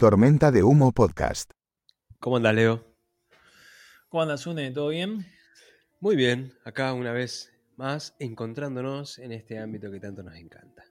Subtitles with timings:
[0.00, 1.50] Tormenta de Humo Podcast.
[2.20, 2.84] ¿Cómo anda, Leo?
[4.08, 4.70] ¿Cómo andas, Une?
[4.70, 5.26] ¿Todo bien?
[5.98, 10.84] Muy bien, acá una vez más encontrándonos en este ámbito que tanto nos encanta.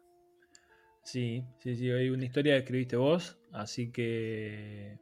[1.06, 5.00] Sí, sí, sí, hoy una historia que escribiste vos, así que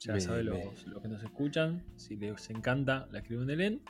[0.00, 3.82] ya saben los, los que nos escuchan, si les encanta, la escribe un Delén.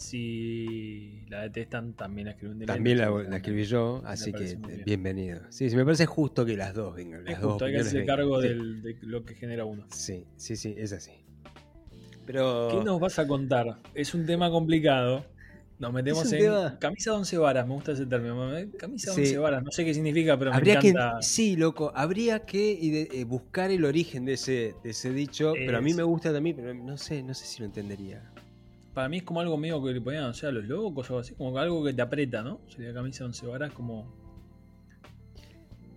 [0.00, 2.74] Si la detestan, también la escribe un Delén.
[2.74, 4.82] También la, la escribí yo, así que bien.
[4.86, 5.40] bienvenido.
[5.50, 7.20] Sí, sí, me parece justo que las dos vengan.
[7.26, 9.84] Es Las dos justo, hay que hacerse cargo Sí, del- de lo que genera uno.
[9.90, 11.12] Sí, sí, sí, es así.
[12.26, 12.68] Pero.
[12.70, 13.76] ¿Qué nos vas a contar?
[13.94, 15.24] Es un tema complicado.
[15.78, 18.36] Nos metemos en tema- camisa de once varas, me gusta ese término.
[18.78, 19.20] Camisa de Sí.
[19.22, 21.22] once varas, no sé qué significa, pero Habría me que, encanta.
[21.22, 25.80] sí, loco, habría que eh, buscar el origen de ese, de ese dicho, pero a
[25.80, 28.29] mí me gusta también, pero no sé, no sé si lo entendería.
[28.94, 31.14] Para mí es como algo medio que le ponían, o sea, a los locos o
[31.14, 32.60] algo así, como algo que te aprieta, ¿no?
[32.68, 34.18] Sería camisa de once varas como...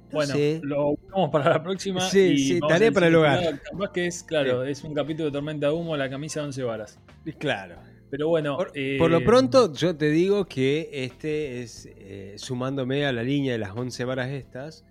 [0.10, 0.62] No bueno, sé.
[0.64, 2.02] lo buscamos para la próxima.
[2.02, 3.62] Sí, y sí, tarea para el hogar.
[3.62, 6.64] Capaz que es, claro, es un capítulo de Tormenta de Humo, la camisa de once
[6.64, 7.00] varas.
[7.40, 7.78] Claro.
[8.12, 8.58] Pero bueno...
[8.58, 13.24] Por, eh, por lo pronto, yo te digo que este es, eh, sumándome a la
[13.24, 14.86] línea de las 11 varas estas,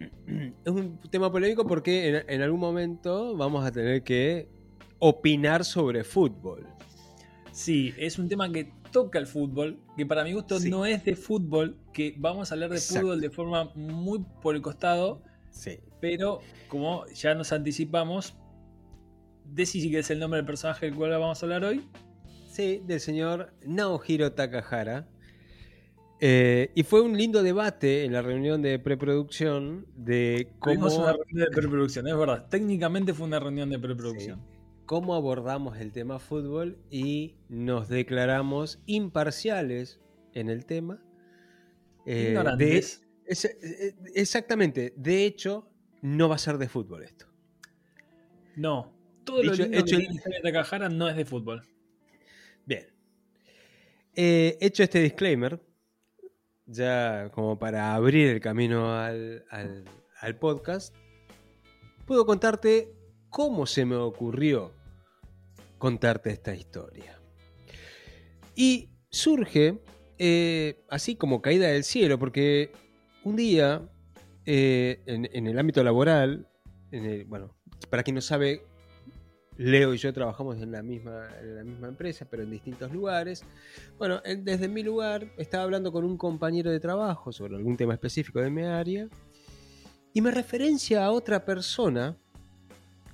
[0.00, 4.48] es un tema polémico porque en, en algún momento vamos a tener que
[4.98, 6.66] opinar sobre fútbol.
[7.52, 10.70] Sí, es un tema que toca el fútbol, que para mi gusto Sí.
[10.70, 13.02] no es de fútbol, que vamos a hablar de Exacto.
[13.02, 15.78] fútbol de forma muy por el costado, Sí.
[16.00, 18.34] pero como ya nos anticipamos,
[19.44, 21.84] decí si que es el nombre del personaje del cual vamos a hablar hoy.
[22.48, 25.06] Sí, del señor Naohiro Takahara.
[26.22, 31.12] Eh, y fue un lindo debate en la reunión de preproducción de cómo, Tuvimos una
[31.14, 32.46] reunión de preproducción, es verdad.
[32.50, 34.38] Técnicamente fue una reunión de preproducción.
[34.90, 40.00] Cómo abordamos el tema fútbol y nos declaramos imparciales
[40.34, 41.00] en el tema.
[42.06, 43.00] Eh, Ignorantes.
[43.00, 44.92] de- es- eh, exactamente.
[44.96, 45.70] De hecho,
[46.02, 47.26] no va a ser de fútbol esto.
[48.56, 51.62] No, todo lo Dicho- lindo hecho que el- Jaime Takahara no es de fútbol.
[52.66, 52.88] Bien.
[54.16, 55.60] Eh, hecho este disclaimer,
[56.66, 59.84] ya como para abrir el camino al, al-
[60.20, 60.92] al podcast,
[62.06, 62.92] puedo contarte
[63.28, 64.72] cómo se me ocurrió
[65.80, 67.20] contarte esta historia.
[68.54, 69.80] Y surge
[70.18, 72.70] eh, así como caída del cielo, porque
[73.24, 73.88] un día
[74.46, 76.46] eh, en, el ámbito laboral,
[77.26, 77.56] bueno,
[77.88, 78.62] para quien no sabe,
[79.56, 83.42] Leo y yo trabajamos en la misma, en la misma empresa, pero en distintos lugares.
[83.98, 87.94] Bueno, en- desde mi lugar estaba hablando con un compañero de trabajo sobre algún tema
[87.94, 89.08] específico de mi área
[90.12, 92.16] y me referencia a otra persona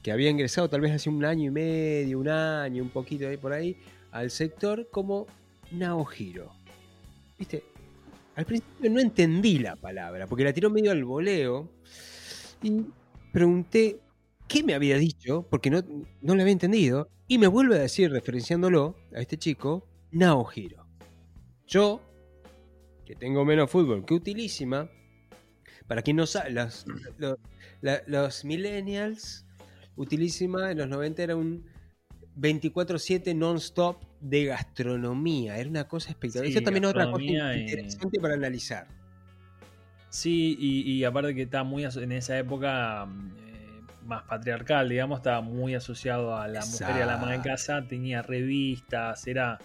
[0.06, 3.36] que había ingresado tal vez hace un año y medio, un año, un poquito ahí
[3.38, 3.76] por ahí,
[4.12, 5.26] al sector como
[5.72, 6.52] Naohiro.
[7.36, 7.64] ¿Viste?
[8.36, 11.68] Al principio no entendí la palabra, porque la tiró medio al voleo
[12.62, 12.84] y
[13.32, 13.98] pregunté
[14.46, 15.82] qué me había dicho, porque no,
[16.22, 20.86] no le había entendido, y me vuelve a decir, referenciándolo a este chico, Naohiro.
[21.66, 22.00] Yo,
[23.04, 24.88] que tengo menos fútbol que utilísima,
[25.88, 26.86] para quien no sabe, los,
[28.06, 29.45] los millennials,
[29.96, 31.64] utilísima en los 90 era un
[32.36, 36.46] 24-7 non-stop de gastronomía, era una cosa espectacular.
[36.46, 37.22] Sí, Eso también es otra cosa
[37.54, 38.86] y- interesante para analizar.
[40.10, 43.06] Sí, y, y aparte que está muy en esa época
[43.38, 47.48] eh, más patriarcal, digamos, estaba muy asociado a la mujer y a la de Exacto.
[47.48, 49.58] casa, tenía revistas, era...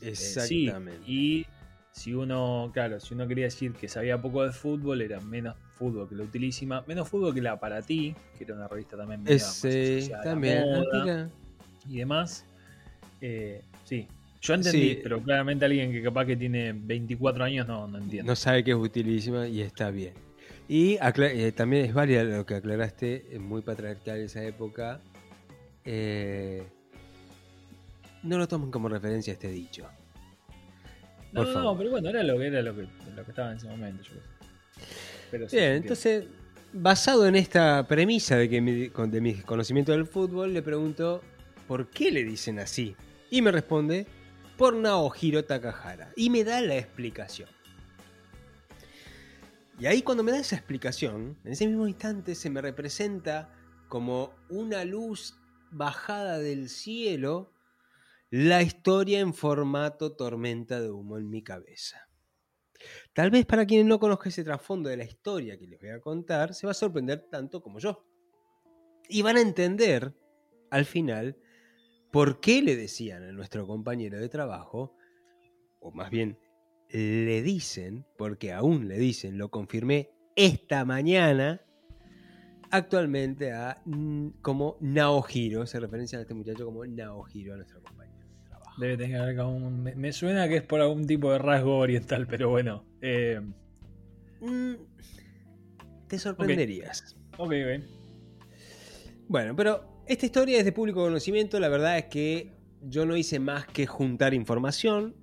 [0.00, 1.10] eh, sí, Exactamente.
[1.10, 1.46] y
[1.92, 6.08] si uno, claro, si uno quería decir que sabía poco de fútbol, era menos fútbol
[6.08, 9.36] que la utilísima, menos fútbol que la para ti, que era una revista también media
[9.36, 10.60] Ese, la también.
[10.62, 11.30] moda
[11.88, 12.44] y demás.
[13.20, 14.06] Eh, sí,
[14.40, 15.00] yo entendí, Sí.
[15.02, 18.26] pero claramente alguien que capaz que tiene 24 años no, no entiende.
[18.28, 20.14] No sabe que es utilísima y está bien.
[20.68, 25.00] Y eh, también es válida lo que aclaraste, es muy patriarcal esa época.
[25.84, 26.62] Eh,
[28.22, 29.86] no lo tomen como referencia a este dicho.
[31.32, 32.82] No, no, pero bueno, era lo que era lo que,
[33.14, 34.02] lo que estaba en ese momento.
[34.04, 34.20] Yo sé.
[35.30, 36.24] Pero sí, Bien, entonces,
[36.72, 41.22] basado en esta premisa de, que mi, de mi conocimiento del fútbol, le pregunto,
[41.66, 42.96] ¿por qué le dicen así?
[43.30, 44.06] Y me responde,
[44.56, 46.12] por Naohiro Takahara.
[46.16, 47.48] Y me da la explicación.
[49.78, 53.50] Y ahí cuando me da esa explicación, en ese mismo instante se me representa
[53.88, 55.36] como una luz
[55.70, 57.52] bajada del cielo
[58.30, 62.08] la historia en formato tormenta de humo en mi cabeza.
[63.12, 66.00] Tal vez para quienes no conozcan ese trasfondo de la historia que les voy a
[66.00, 68.06] contar, se va a sorprender tanto como yo.
[69.08, 70.14] Y van a entender,
[70.70, 71.36] al final,
[72.10, 74.96] por qué le decían a nuestro compañero de trabajo,
[75.80, 76.38] o más bien
[76.88, 81.60] le dicen, porque aún le dicen, lo confirmé esta mañana,
[82.70, 85.66] actualmente a mm, como Naohiro.
[85.66, 88.03] Se referencia a este muchacho como Naohiro, a nuestro compañero.
[88.76, 92.50] Debe tener un- me, me suena que es por algún tipo de rasgo oriental, pero
[92.50, 92.84] bueno.
[93.00, 93.40] Eh,
[94.40, 94.74] Mm,
[96.08, 97.16] te sorprenderías.
[97.38, 97.82] ok, ok.
[99.28, 101.58] Bueno, pero esta historia es de público conocimiento.
[101.60, 105.14] La verdad es que yo no hice más que juntar información.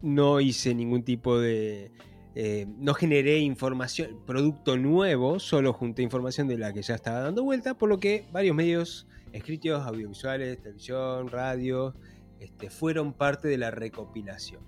[0.00, 1.90] No hice ningún tipo de.
[2.36, 7.42] eh, no generé información, producto nuevo, solo junté información de la que ya estaba dando
[7.42, 11.94] vuelta, por lo que varios medios escritos, audiovisuales, televisión, radio,
[12.40, 14.62] este, fueron parte de la recopilación.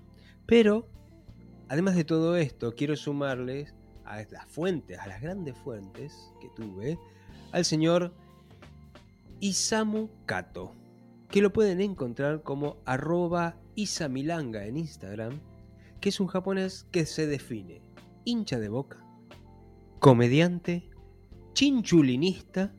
[0.45, 0.87] Pero,
[1.67, 3.75] además de todo esto, quiero sumarles
[4.05, 6.97] a las fuentes, a las grandes fuentes que tuve,
[7.51, 8.13] al señor
[9.39, 10.73] Isamu Kato,
[11.29, 15.41] que lo pueden encontrar como arroba Isamilanga en Instagram,
[15.99, 17.81] que es un japonés que se define
[18.25, 19.03] hincha de boca,
[19.99, 20.89] comediante,
[21.53, 22.73] chinchulinista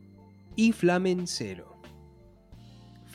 [0.56, 1.73] y flamencero.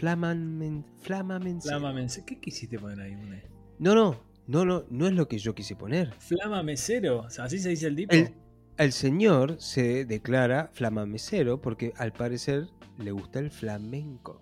[0.03, 1.77] Flamamen, flamamencero.
[1.77, 2.25] Flama Mesero.
[2.25, 3.43] ¿Qué quisiste poner ahí, Mune?
[3.79, 4.15] No, no,
[4.47, 6.13] no, no, no es lo que yo quise poner.
[6.19, 7.19] Flama Mesero.
[7.23, 8.15] O sea, ¿Así se dice el tipo?
[8.15, 8.29] El,
[8.77, 12.67] el señor se declara flamamesero porque al parecer
[12.97, 14.41] le gusta el flamenco.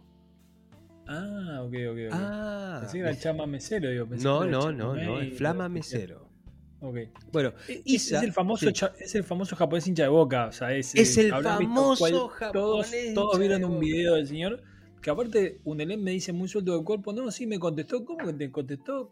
[1.08, 2.12] Ah, ok, ok, ok.
[2.12, 4.06] Ah, pensé que era el chama mesero, digo.
[4.06, 6.28] pensé no, no, el no, no, chamamé es y- flamamesero.
[6.82, 6.98] Ok.
[7.32, 8.74] Bueno, Es, Isa- es el famoso sí.
[8.74, 10.46] cha- es el famoso japonés hincha de boca.
[10.50, 14.28] O sea, es, Es el famoso cual- Todos, japonés todos hincha vieron un video del
[14.28, 14.62] señor.
[15.02, 17.14] Que aparte, Unelén me dice muy suelto del cuerpo.
[17.14, 18.04] No, sí, me contestó.
[18.04, 19.12] ¿Cómo que te contestó?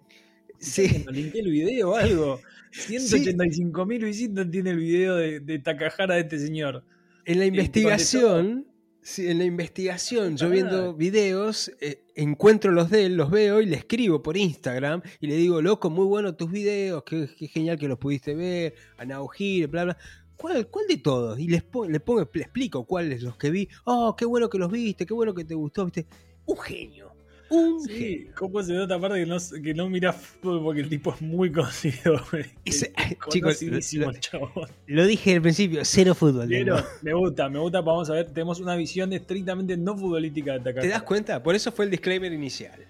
[0.60, 2.40] sí, Que nos linké el video o algo.
[2.72, 6.84] 185 mil visitas tiene el video de, de Takahara de este señor.
[7.26, 8.68] en la investigación,
[9.02, 13.66] sí, en la investigación, yo viendo videos, eh, encuentro los de él, los veo y
[13.66, 17.80] le escribo por Instagram y le digo, loco, muy bueno tus videos, qué, qué genial
[17.80, 19.98] que los pudiste ver, a Naohiro, bla, bla.
[20.38, 21.40] ¿Cuál, ¿Cuál de todos?
[21.40, 23.70] Y les po- le, pongo, le explico cuáles los que vi.
[23.86, 26.06] Oh, qué bueno que los viste, qué bueno que te gustó, viste.
[26.46, 27.12] Un genio.
[27.50, 28.32] Un Sí, genio.
[28.36, 31.52] ¿cómo se nota aparte que no, que no mira fútbol porque el tipo es muy
[31.52, 32.20] conocido?
[32.66, 33.62] Ese- Es chicos,
[33.94, 34.68] lo- chabón.
[34.88, 36.48] Lo dije al principio, cero fútbol.
[36.50, 37.82] Pero me gusta, me gusta.
[37.82, 40.82] Vamos a ver, tenemos una visión estrictamente no futbolística de Takahara.
[40.82, 41.42] ¿Te das cuenta?
[41.44, 42.86] Por eso fue el disclaimer inicial.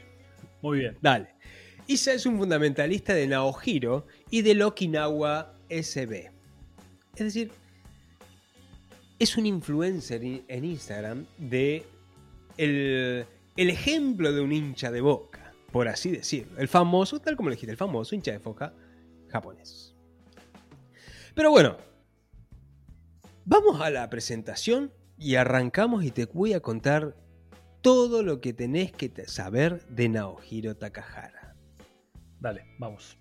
[0.62, 0.98] Muy bien.
[1.02, 1.28] Dale.
[1.88, 6.32] Isa es un fundamentalista de Naohiro y del Okinawa SB.
[7.16, 7.52] Es decir,
[9.20, 11.86] es un influencer en Instagram de
[12.58, 13.26] el,
[13.56, 16.58] el ejemplo de un hincha de boca, por así decirlo.
[16.58, 18.74] El famoso, tal como lo dijiste, el famoso hincha de boca
[19.30, 19.96] japonés.
[21.34, 21.78] Pero bueno,
[23.46, 27.16] vamos a la presentación y arrancamos y te voy a contar
[27.82, 31.56] todo lo que tenés que saber de Naohiro Takahara.
[32.40, 33.18] Dale, vamos.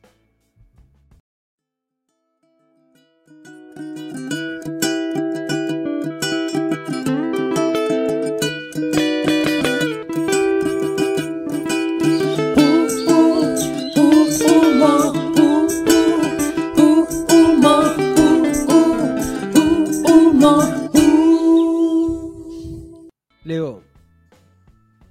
[23.44, 23.82] Leo,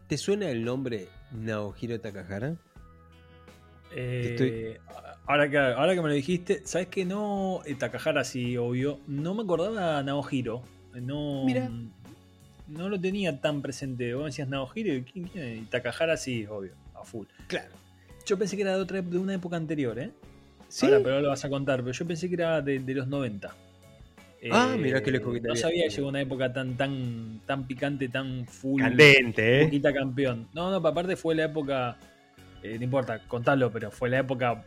[0.08, 2.56] ¿te suena el nombre Naohiro Takahara?
[3.96, 4.80] Eh, Estoy-
[5.26, 7.62] ahora, que, ahora que me lo dijiste, ¿sabes que no?
[7.66, 9.00] eh, Takahara sí, obvio.
[9.08, 10.64] No me acordaba Naohiro.
[10.94, 11.70] No, Mira.
[12.68, 14.14] no lo tenía tan presente.
[14.14, 15.58] Vos me decías Naohiro y, ¿quién, quién?
[15.58, 17.26] Y Takahara sí, obvio, a full.
[17.48, 17.70] Claro.
[18.26, 20.12] Yo pensé que era de, otra, de una época anterior, ¿eh?
[20.70, 20.86] ¿Sí?
[20.86, 21.82] Ahora, pero ahora lo vas a contar.
[21.82, 23.54] Pero yo pensé que era de, de los 90.
[24.52, 28.10] Ah, Eh, mirá que te No sabía que llegó una época tan, tan, tan picante,
[28.10, 28.82] tan full.
[28.82, 29.64] Candente, ¿eh?
[29.66, 30.48] Boquita campeón.
[30.54, 31.98] No, no, aparte fue la época.
[32.62, 34.64] eh, no importa, contalo, pero fue la época.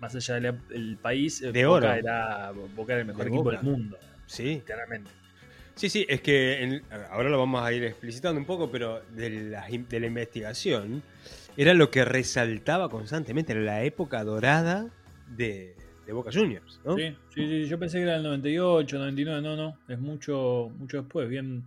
[0.00, 1.92] Más allá del el país, eh, De Boca oro.
[1.94, 3.56] Era, Boca era el mejor De equipo Boca.
[3.56, 4.62] del mundo, Sí.
[4.64, 5.10] claramente.
[5.74, 9.30] Sí, sí, es que en- ahora lo vamos a ir explicitando un poco, pero de
[9.30, 11.02] la, de la investigación
[11.56, 14.88] era lo que resaltaba constantemente, era la época dorada
[15.28, 15.76] de,
[16.06, 16.96] de Boca Juniors, ¿no?
[16.96, 20.98] Sí, sí, sí, yo pensé que era el 98, 99, no, no, es mucho, mucho
[21.02, 21.64] después, bien,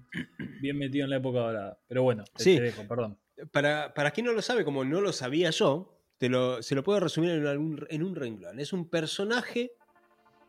[0.62, 1.78] bien metido en la época dorada.
[1.88, 2.56] Pero bueno, te, Sí.
[2.58, 3.18] te dejo, perdón.
[3.52, 5.93] Para, para quien no lo sabe, como no lo sabía yo,
[6.24, 8.58] te lo, se lo puedo resumir en, algún- en un renglón.
[8.58, 9.74] Es un personaje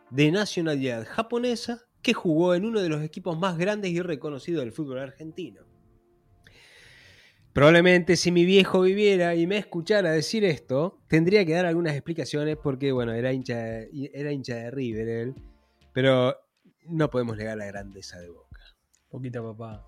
[0.09, 4.71] de nacionalidad japonesa que jugó en uno de los equipos más grandes y reconocidos del
[4.73, 5.63] fútbol argentino.
[7.53, 12.57] Probablemente si mi viejo viviera y me escuchara decir esto, tendría que dar algunas explicaciones
[12.57, 15.35] porque, bueno, era hincha de, era hincha de River él,
[15.93, 16.37] pero
[16.87, 18.61] no podemos negar la grandeza de Boca.
[19.11, 19.85] Poquita papá.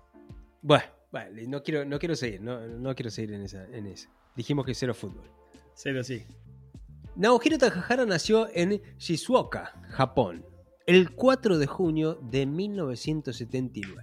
[0.61, 4.09] Bueno, vale, no quiero, no quiero seguir, no, no quiero seguir en esa, en esa.
[4.35, 5.36] Dijimos que cero fútbol.
[5.79, 6.23] Cero sí.
[7.15, 10.43] Naohiro Takahara nació en Shizuoka, Japón,
[10.87, 14.01] el 4 de junio de 1979.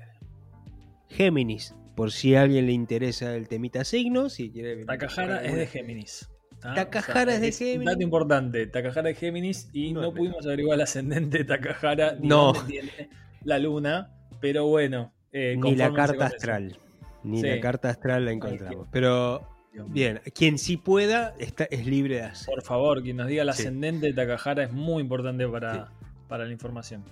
[1.08, 5.54] Géminis, por si a alguien le interesa el temita signos, si quiere venir Takahara es
[5.54, 6.28] de Géminis.
[6.62, 6.74] ¿ah?
[6.74, 7.86] Takahara es de Un Géminis.
[7.86, 12.52] dato importante, Takahara es Géminis y No pudimos averiguar el ascendente de Takahara ni No.
[12.52, 13.10] dónde tiene
[13.44, 15.12] la luna, pero bueno.
[15.32, 16.34] eh, Ni la carta eso.
[16.36, 16.78] astral.
[17.24, 17.46] Ni Sí.
[17.48, 18.86] la carta astral la encontramos.
[18.92, 19.48] Pero
[19.88, 22.46] Bien, quien sí pueda está, es libre de hacer.
[22.54, 23.62] Por favor, quien nos diga el Sí.
[23.62, 25.90] ascendente de Takahara es muy importante para,
[26.28, 27.04] para la información.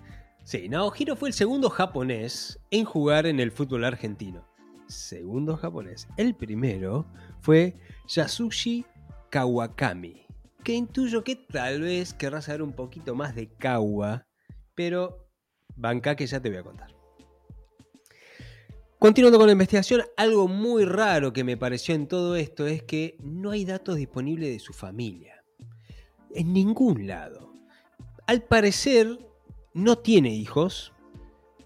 [0.45, 4.45] Sí, Naohiro fue el segundo japonés en jugar en el fútbol argentino.
[4.89, 6.07] Segundo japonés.
[6.17, 7.07] El primero
[7.41, 7.75] fue
[8.09, 8.85] Yasushi
[9.31, 10.27] Kawakami,
[10.63, 14.27] que intuyo que tal vez querrás saber un poquito más de Kawa,
[14.75, 15.29] pero
[15.77, 16.93] banca que ya te voy a contar.
[19.03, 23.17] Continuando con la investigación, algo muy raro que me pareció en todo esto es que
[23.21, 25.43] no hay datos disponibles de su familia.
[26.35, 27.53] En ningún lado.
[28.29, 29.19] Al parecer,
[29.75, 30.93] no tiene hijos,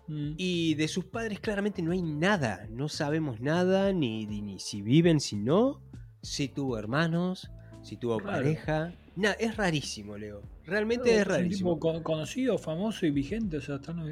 [0.09, 0.35] Mm.
[0.39, 2.67] y de sus padres claramente no hay nada.
[2.71, 5.83] No sabemos nada, ni, ni, ni si viven, si no.
[6.23, 7.51] Si tuvo hermanos,
[7.83, 8.95] si tuvo pareja.
[9.17, 10.43] Nada, es rarísimo, Leo.
[10.65, 11.75] Realmente es un rarísimo.
[11.75, 14.07] tipo con- conocido, famoso y vigente, o sea, está no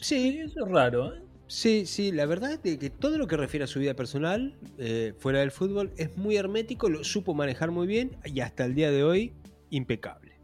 [0.00, 0.38] Sí.
[0.38, 1.22] Eso es raro, ¿eh?
[1.48, 5.14] Sí, sí, la verdad es que todo lo que refiere a su vida personal, eh,
[5.18, 8.90] fuera del fútbol, es muy hermético, lo supo manejar muy bien y hasta el día
[8.90, 9.32] de hoy,
[9.70, 10.38] impecable.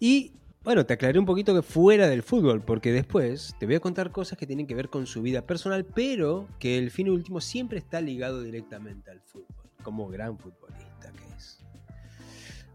[0.00, 0.32] Y
[0.64, 4.10] bueno, te aclaré un poquito que fuera del fútbol, porque después te voy a contar
[4.10, 7.78] cosas que tienen que ver con su vida personal, pero que el fin último siempre
[7.78, 9.46] está ligado directamente al fútbol,
[9.82, 11.62] como gran futbolista que es.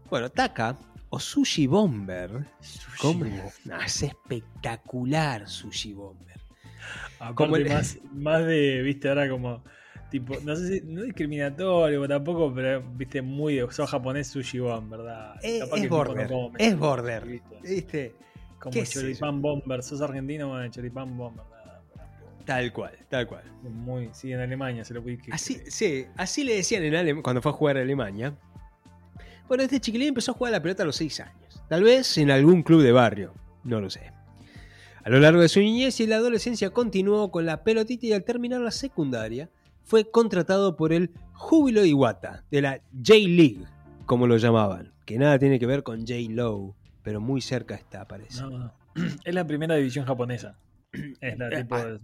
[0.08, 0.78] Bueno, Taka,
[1.10, 2.46] o Sushi Bomber,
[3.00, 3.24] ¿cómo?
[3.64, 6.27] No, es espectacular Sushi Bomber.
[7.18, 9.62] Aparte, Como el- más, más de, viste, ahora como,
[10.10, 14.90] tipo, no sé si, no discriminatorio tampoco, pero, viste, muy de, sos japonés sushi bomb,
[14.90, 15.34] ¿verdad?
[15.42, 17.56] Es, Capaz es que no border, come, es border, ¿viste?
[17.62, 18.14] ¿viste?
[18.58, 21.82] Como choripán bomber, sos argentino, bueno, choripán bomber, nada,
[22.44, 23.44] Tal cual, tal cual.
[23.62, 27.42] muy, sí, en Alemania se lo que- Así, sí, así le decían en Alem- cuando
[27.42, 28.34] fue a jugar a Alemania.
[29.46, 31.62] Bueno, este chiquilín empezó a jugar a la pelota a los 6 años.
[31.68, 34.12] Tal vez en algún club de barrio, no lo sé.
[35.08, 38.24] A lo largo de su niñez y la adolescencia continuó con la pelotita y al
[38.24, 39.48] terminar la secundaria
[39.82, 43.64] fue contratado por el Júbilo Iwata de la J-League,
[44.04, 48.42] como lo llamaban, que nada tiene que ver con J-Low, pero muy cerca está, parece.
[48.42, 48.74] No, no.
[49.24, 50.58] Es la primera división japonesa.
[51.22, 52.00] Es la Eh, tipo ah, de-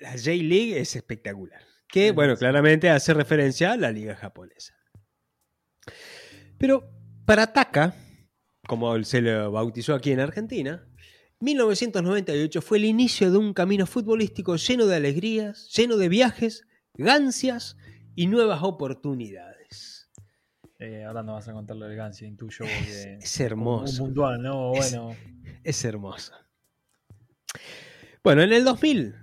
[0.00, 1.60] La J-League es espectacular.
[1.86, 4.72] Que, Sí, bueno, claramente hace referencia a la liga japonesa.
[6.56, 6.88] Pero
[7.26, 7.94] para Taka,
[8.66, 10.86] como se lo bautizó aquí en Argentina,
[11.42, 17.76] 1998 fue el inicio de un camino futbolístico lleno de alegrías, lleno de viajes, gancias
[18.14, 20.08] y nuevas oportunidades.
[20.78, 24.72] eh, ahora nos vas a contar la elegancia, intuyo, porque Es muy hermoso, puntual, ¿no?
[24.74, 25.16] Es- Bueno,
[25.62, 26.32] es hermoso.
[28.24, 29.14] Bueno, en el 2000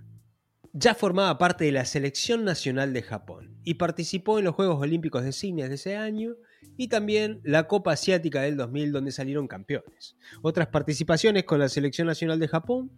[0.74, 5.24] ya formaba parte de la selección nacional de Japón y participó en los Juegos Olímpicos
[5.24, 6.36] de Sydney de ese año
[6.78, 10.16] y también la Copa Asiática del 2000 donde salieron campeones.
[10.42, 12.92] Otras participaciones con la selección nacional de Japón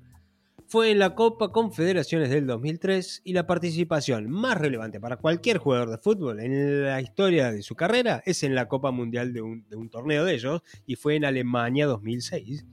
[0.72, 5.89] fue en la Copa Confederaciones del 2003 y la participación más relevante para cualquier jugador
[5.89, 9.89] de fútbol en la historia de su carrera es en la Copa Mundial de un,
[9.89, 12.65] torneo de ellos y fue en Alemania 2006.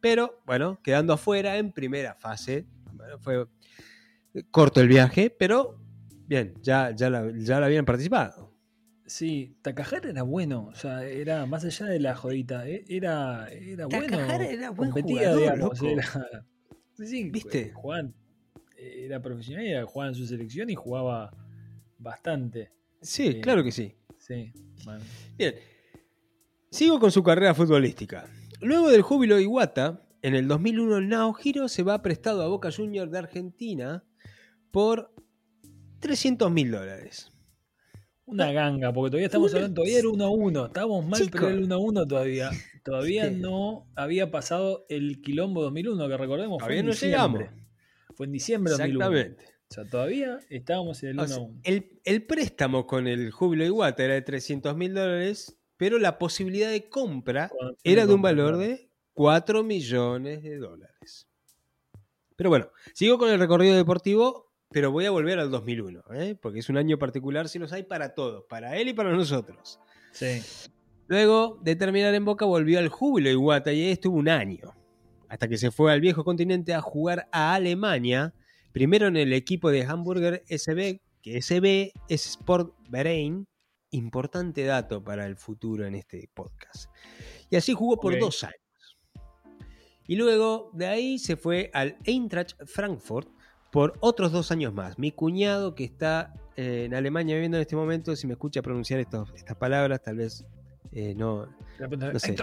[0.00, 2.66] Pero bueno, quedando afuera en primera fase.
[2.94, 3.46] Bueno, fue
[4.50, 5.78] corto el viaje, pero
[6.26, 8.49] bien, ya, ya, ya la habían participado.
[9.10, 13.86] Sí, Takahara era bueno, o sea, era más allá de la jodita, eh, era, era
[13.86, 14.18] bueno.
[14.20, 15.86] Era buen competía, jugador, digamos, loco.
[15.88, 16.46] era-
[16.96, 17.72] sí, sí, ¿Viste?
[17.74, 18.14] jugaban-
[18.76, 21.30] era profesional, era, jugaba en su selección y jugaba
[21.98, 22.72] bastante.
[23.02, 23.94] Sí, Eh, claro que sí.
[24.18, 24.52] Sí,
[24.84, 25.04] bueno.
[25.36, 25.54] Bien.
[26.70, 28.26] Sigo con su carrera futbolística.
[28.60, 32.70] Luego del júbilo de Iwata, en el 2001 el Naohiro se va prestado a Boca
[32.70, 34.04] Juniors de Argentina
[34.70, 35.12] por
[35.98, 37.29] 300 mil dólares.
[38.30, 41.38] Una ganga, porque todavía estamos hablando, todavía era 1 a 1, estábamos mal, Chico.
[41.40, 42.50] pero era 1 a 1 todavía.
[42.84, 43.36] Todavía Sí.
[43.36, 47.44] no había pasado el quilombo 2001, que recordemos fue Todavía en no diciembre.
[47.46, 47.66] llegamos.
[48.16, 49.04] Fue en diciembre de 2001.
[49.06, 49.44] Exactamente.
[49.70, 51.60] O sea, todavía estábamos en el O 1 sea, a 1.
[51.64, 56.70] el, el préstamo con el júbilo Iwata era de 300 mil dólares, pero la posibilidad
[56.70, 57.50] de compra
[57.84, 61.26] era de un valor de 4 millones de dólares.
[62.36, 66.36] Pero bueno, sigo con el recorrido deportivo, pero voy a volver al 2001, ¿eh?
[66.40, 69.80] porque es un año particular, si los hay para todos, para él y para nosotros.
[70.12, 70.40] Sí.
[71.08, 74.76] Luego de terminar en Boca volvió al júbilo Iwata y ahí estuvo un año,
[75.28, 78.32] hasta que se fue al viejo continente a jugar a Alemania,
[78.70, 83.48] primero en el equipo de Hamburger SB, que SB es Sport Bahrein,
[83.90, 86.92] importante dato para el futuro en este podcast.
[87.50, 88.56] Y así jugó por dos años.
[90.06, 93.28] Y luego de ahí se fue al Eintracht Frankfurt
[93.72, 94.98] por otros dos años más.
[94.98, 99.00] Mi cuñado que está eh, en Alemania viviendo en este momento, si me escucha pronunciar
[99.00, 100.44] estos- estas palabras, tal vez
[100.92, 101.46] eh, no...
[101.78, 102.36] No sé.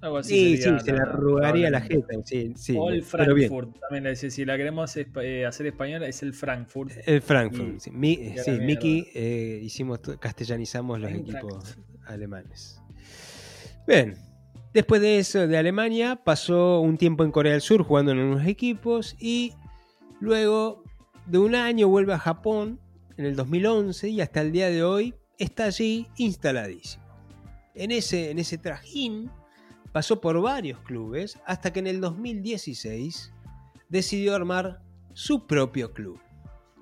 [0.00, 2.14] Algo así Sí, sí, se la- arrugaría la jeta.
[2.24, 3.02] Sí, sí, O el.
[3.02, 3.76] Frankfurt.
[3.80, 6.92] También decía, si la queremos eh, hacer española, es el Frankfurt.
[7.04, 7.76] El Frankfurt.
[7.76, 8.50] Y- sí, Mi- sí.
[8.60, 12.80] Miki, eh, hicimos, castellanizamos los equipos alemanes.
[13.88, 14.14] Bien,
[14.72, 18.46] después de eso, de Alemania, pasó un tiempo en Corea del Sur jugando en unos
[18.46, 19.54] equipos y
[20.20, 20.84] luego
[21.26, 22.78] de un año vuelve a Japón
[23.16, 27.04] en el 2011 y hasta el día de hoy está allí instaladísimo.
[27.74, 29.30] En ese, en ese trajín
[29.92, 33.32] pasó por varios clubes hasta que en el 2016
[33.88, 36.20] decidió armar su propio club.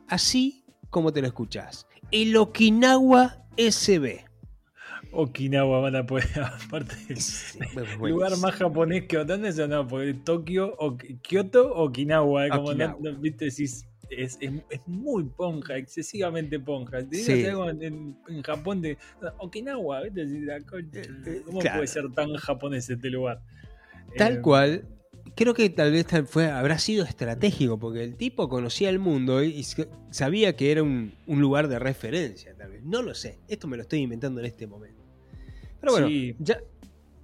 [0.08, 1.86] Así como te lo escuchás.
[2.10, 4.27] El Okinawa SB.
[5.20, 6.26] Okinawa van a poder,
[6.66, 6.94] aparte.
[7.98, 9.86] Bueno, lugar más japonés que ¿dónde es o no?
[9.86, 12.96] Porque Tokio o Kioto Okinawa, eh, como no- Okinawa.
[13.00, 13.58] no, viste, es,
[14.10, 16.98] es, es muy ponja, excesivamente ponja.
[16.98, 17.84] Te digo, Sí.
[17.84, 18.96] en, en- Japón de
[19.38, 20.22] Okinawa, ¿viste?
[20.22, 20.62] Eh,
[21.26, 21.78] eh, ¿Cómo claro.
[21.78, 23.40] puede ser tan japonés este lugar?
[24.16, 24.84] Tal Eh, cual.
[25.34, 29.64] Creo que tal vez fue, habrá sido estratégico, porque el tipo conocía el mundo y,
[30.10, 32.82] sabía que era un, un lugar de referencia, tal vez.
[32.82, 33.38] No lo sé.
[33.46, 34.97] Esto me lo estoy inventando en este momento.
[35.80, 36.34] Pero bueno, Sí.
[36.38, 36.58] ya,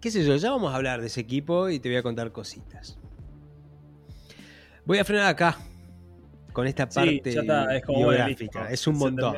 [0.00, 2.30] qué sé yo, ya vamos a hablar de ese equipo y te voy a contar
[2.32, 2.98] cositas.
[4.86, 5.56] Voy a frenar acá
[6.52, 8.70] con esta Sí, parte ya está, es como biográfica.
[8.70, 9.34] es un montón.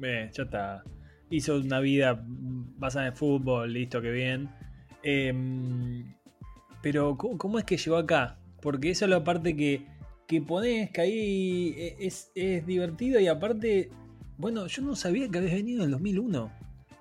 [0.00, 0.84] ya está.
[1.28, 4.48] Hizo una vida basada en fútbol, listo, que bien.
[5.02, 6.14] Em,
[6.82, 8.38] pero, ¿cómo, cómo es que llegó acá?
[8.62, 9.86] Porque esa es la parte que,
[10.28, 13.90] que pones, que ahí e, es, es divertido y aparte,
[14.38, 16.52] bueno, yo no sabía que habías venido en el 2001.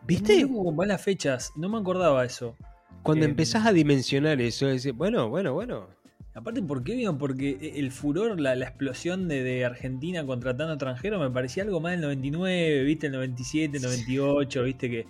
[0.06, 0.42] ¿Viste?
[0.42, 2.56] No como van las fechas, no me acordaba eso.
[3.02, 5.88] Cuando Em, empezás a dimensionar eso, es bueno, bueno, bueno.
[6.34, 7.10] Aparte, ¿por qué?
[7.18, 11.80] Porque e, el furor, la, la explosión de, de Argentina contratando extranjeros me parecía algo
[11.80, 13.08] más del 99, ¿viste?
[13.08, 14.90] El 97, 98, ¿viste?
[14.90, 15.08] Que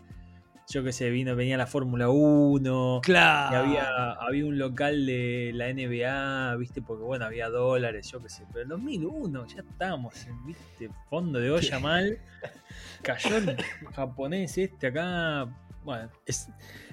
[0.67, 3.57] yo qué sé, vino, venía la Fórmula 1, y Claro.
[3.57, 6.81] había, había un local de la NBA, ¿viste?
[6.81, 8.43] Porque bueno, había dólares, yo qué sé.
[8.51, 10.89] Pero en 2001 ya estábamos en, ¿viste?
[11.09, 12.17] Fondo de olla mal.
[13.03, 13.57] Cayó el
[13.93, 15.47] japonés este acá.
[15.83, 16.49] Bueno, Es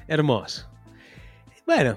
[0.07, 0.69] hermoso.
[1.67, 1.97] Bueno,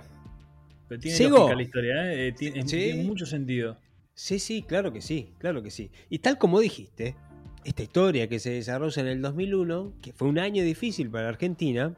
[0.88, 1.54] pero tiene ¿Sigo?
[1.54, 2.28] la historia, ¿eh?
[2.28, 2.78] Eh, Tiene, Sí.
[2.78, 3.78] tiene mucho sentido.
[4.14, 5.92] sí, sí, claro que sí, claro que sí.
[6.10, 7.16] Y tal como dijiste,
[7.66, 11.94] esta historia que se desarrolla en el 2001, que fue un año difícil para Argentina,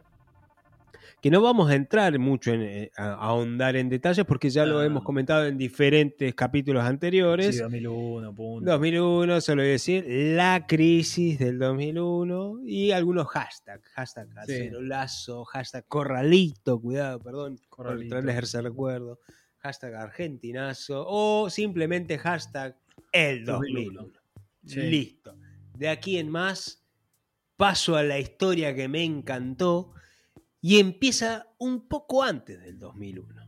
[1.21, 4.65] que no vamos a entrar mucho en, eh, a, a ahondar en detalles porque ya
[4.65, 7.56] lo hemos comentado en diferentes capítulos anteriores.
[7.56, 8.71] Sí, 2001, punto.
[8.71, 14.30] 2001, solo voy a decir la crisis del 2001 y algunos hashtags, hashtag
[14.80, 18.10] lazo, hashtag corralito, cuidado, perdón, por Corralito.
[18.10, 19.19] traerles ese recuerdo,
[19.58, 22.77] hashtag argentinazo o simplemente hashtag
[23.12, 24.01] el 2001.
[24.01, 24.13] 2001.
[24.65, 24.82] Sí.
[24.82, 25.36] Listo.
[25.77, 26.83] De aquí en más
[27.55, 29.93] paso a la historia que me encantó
[30.59, 33.45] y empieza un poco antes del 2001.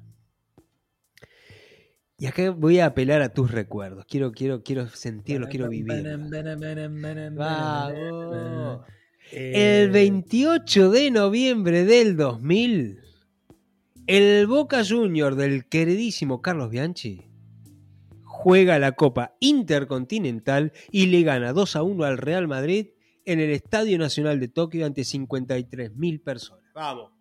[2.20, 4.06] Y acá voy a apelar a tus recuerdos.
[4.06, 5.70] Quiero, quiero, quiero sentirlo, quiero.
[7.36, 8.82] Vamos.
[9.32, 13.00] Eh, El 28 de noviembre del 2000,
[14.08, 17.29] el Boca Junior del queridísimo Carlos Bianchi
[18.42, 22.88] juega la Copa Intercontinental y le gana 2 a 1 al Real Madrid
[23.26, 26.64] en el Estadio Nacional de Tokio ante 53.000 personas.
[26.74, 27.12] Vamos.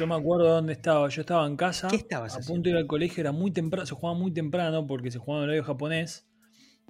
[0.00, 1.08] Yo me acuerdo dónde estaba.
[1.08, 1.86] Yo estaba en casa.
[1.88, 2.54] ¿Qué estabas A haciendo?
[2.54, 3.20] punto de ir al colegio.
[3.20, 3.86] Era muy temprano.
[3.86, 6.26] Se jugaba muy temprano porque se jugaba en horario japonés.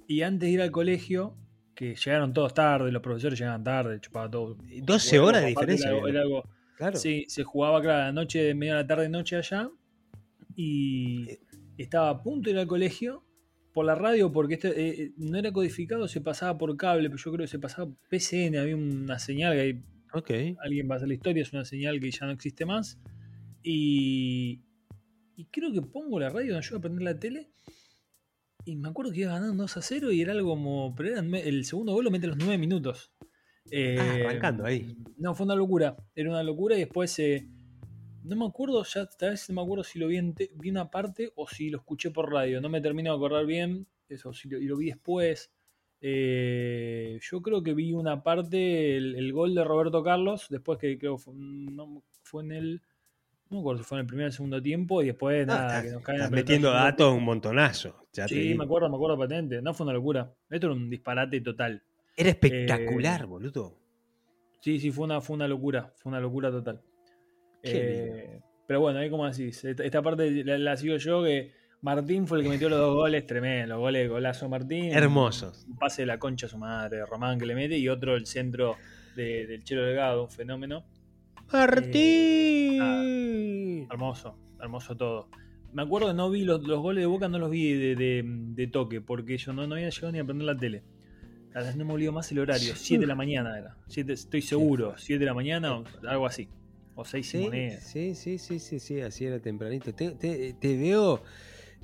[0.07, 1.37] Y antes de ir al colegio,
[1.75, 4.57] que llegaron todos tarde, los profesores llegaban tarde, chupaba todo.
[4.83, 5.89] 12 Bueno, horas de diferencia.
[5.89, 6.21] Era, algo- había.
[6.21, 6.45] era algo-
[6.79, 6.97] Claro.
[6.97, 9.69] Sí, se jugaba, claro, la noche, de media de la tarde, noche allá.
[10.57, 11.29] Y
[11.79, 13.25] estaba a punto de ir al colegio
[13.73, 17.23] por la radio, porque este, eh, eh, no era codificado, se pasaba por cable, pero
[17.23, 19.83] yo creo que se pasaba PCN, había una señal que hay
[20.15, 20.31] Ok.
[20.63, 22.99] alguien va a hacer la historia, es una señal que ya no existe más.
[23.63, 24.61] Y,
[25.37, 27.51] y creo que pongo la radio, me ayuda a prender la tele.
[28.65, 30.95] Y me acuerdo que iba ganando 2 a 0 y era algo como.
[30.95, 33.11] Pero eran me- el segundo gol lo mete a los 9 minutos.
[33.71, 34.97] Eh, Ah, arrancando ahí.
[35.17, 35.97] No, fue una locura.
[36.15, 37.19] Era una locura y después.
[37.19, 37.49] eh,
[38.25, 40.71] no me acuerdo, ya tal vez no me acuerdo si lo vi, en te- vi
[40.71, 42.61] una parte o si lo escuché por radio.
[42.61, 43.87] No me termino de acordar bien.
[44.09, 45.53] Eso, si lo, y lo vi después.
[46.01, 50.99] Eh, yo creo que vi una parte, el, el gol de Roberto Carlos, después que
[50.99, 52.83] creo fue, no, fue en el.
[53.51, 55.67] No me acuerdo si fue en el primer o segundo tiempo y después No, nada,
[55.67, 58.07] estás, que nos caen estás metiendo datos un montonazo.
[58.13, 59.63] ya Sí, me acuerdo, me acuerdo patente.
[59.63, 60.35] No fue una locura.
[60.51, 61.83] Esto era un disparate total.
[62.17, 63.77] Era espectacular, Eh, boludo.
[64.61, 65.93] Sí, sí, fue una, fue una locura.
[65.97, 66.81] Fue una locura total.
[67.63, 71.53] Qué Eh, Pero bueno, ahí como decís, esta, esta parte la, la sigo yo que
[71.83, 74.93] Martín fue el que metió los dos goles, tremendo, los goles, golazo Martín.
[74.93, 75.65] Hermosos.
[75.69, 78.27] Un pase de la concha a su madre, Román que le mete, y otro el
[78.27, 78.77] centro
[79.17, 80.85] de- del Chelo Delgado, un fenómeno.
[82.79, 83.87] Martín.
[83.91, 85.29] Hermoso, hermoso todo.
[85.73, 88.23] Me acuerdo que no vi los, los goles de Boca, no los vi de, de-
[88.25, 90.83] de toque, porque yo no, no había llegado ni a prender la tele.
[91.55, 93.77] A las no me olvido más el horario, 7 de la mañana era.
[93.89, 96.49] Siete- estoy seguro, 7 de la mañana o algo así.
[96.95, 97.83] O 6 Sí, monedas.
[97.85, 99.95] sí, sí, sí, sí, sí, así era tempranito.
[99.95, 101.23] Te, te- te veo,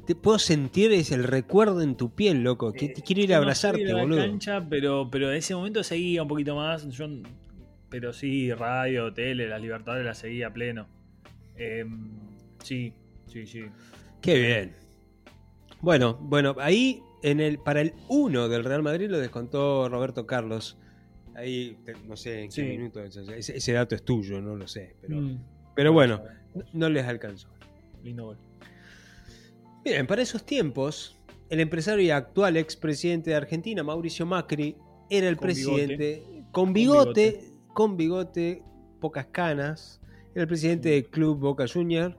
[0.07, 2.73] te puedo sentir ese, el recuerdo en tu piel, loco.
[2.73, 4.19] Que te quiero ir a no abrazarte, fui a la boludo.
[4.27, 6.87] cancha, pero, pero en ese momento seguía un poquito más.
[6.89, 7.07] Yo,
[7.89, 10.87] pero sí, radio, tele, las libertades las seguía a pleno.
[11.57, 12.11] Em,
[12.63, 12.93] sí,
[13.27, 13.65] sí, sí.
[14.21, 14.77] Qué bien.
[15.81, 20.77] Bueno, bueno, ahí en el, para el 1 del Real Madrid lo descontó Roberto Carlos.
[21.39, 21.77] Ahí,
[22.09, 22.63] no sé en qué Sí.
[22.65, 23.01] minuto.
[23.03, 24.97] Ese, ese dato es tuyo, no lo sé.
[25.01, 25.39] Pero, Mm,
[25.77, 26.21] pero bueno,
[26.55, 27.49] no- no les alcanzó.
[28.03, 28.39] lindo gol.
[29.85, 31.17] Bien, para esos tiempos,
[31.51, 34.77] el empresario y actual expresidente de Argentina, Mauricio Macri,
[35.11, 36.23] era el Con presidente
[36.53, 38.63] con bigote, con bigote,
[39.01, 40.01] pocas canas,
[40.35, 42.17] era el presidente del club Boca Junior,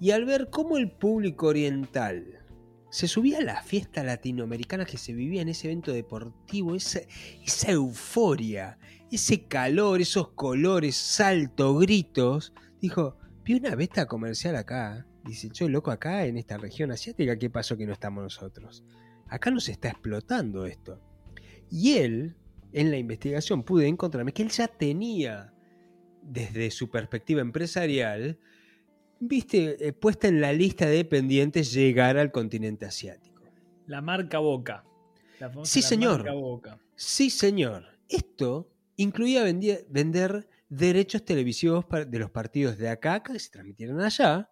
[0.00, 2.37] y al ver cómo el público oriental
[2.90, 7.00] se subía a la fiesta latinoamericana que se vivía en ese evento deportivo, esa,
[7.66, 8.78] euforia,
[9.10, 15.06] ese calor, esos colores, salto, gritos, dijo, vi una beta comercial acá.
[15.24, 18.84] Dice, yo loco acá en esta región asiática, ¿qué pasó que no estamos nosotros?
[19.26, 21.02] Acá nos está explotando esto.
[21.70, 22.36] Y él,
[22.72, 25.52] en la investigación, pude encontrarme que él ya tenía,
[26.22, 28.38] desde su perspectiva empresarial,
[29.20, 33.42] viste, eh, puesta en la lista de pendientes llegar al continente asiático.
[33.86, 34.84] La marca Boca.
[35.40, 36.16] La Sí, la señor.
[36.18, 36.78] marca Boca.
[36.96, 37.84] Sí, señor.
[38.08, 44.50] Esto incluía vender derechos televisivos de los partidos de acá que se transmitieron allá.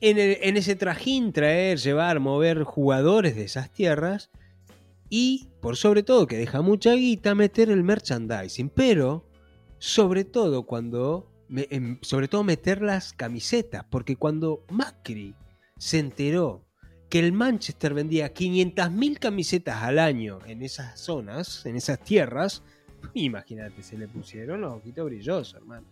[0.00, 4.30] En, el- en ese trajín, traer, llevar, mover jugadores de esas tierras.
[5.08, 8.68] Y, por sobre todo, que deja mucha guita, meter el merchandising.
[8.70, 9.28] Pero,
[9.78, 11.30] sobre todo, cuando.
[11.52, 13.84] Me- em, sobre todo, meter las camisetas.
[13.90, 15.34] Porque cuando Macri
[15.78, 16.64] se enteró
[17.08, 22.62] que el Manchester vendía 500.000 camisetas al año en esas zonas, en esas tierras,
[23.14, 25.86] imagínate, se le pusieron los ojitos brillosos, hermano.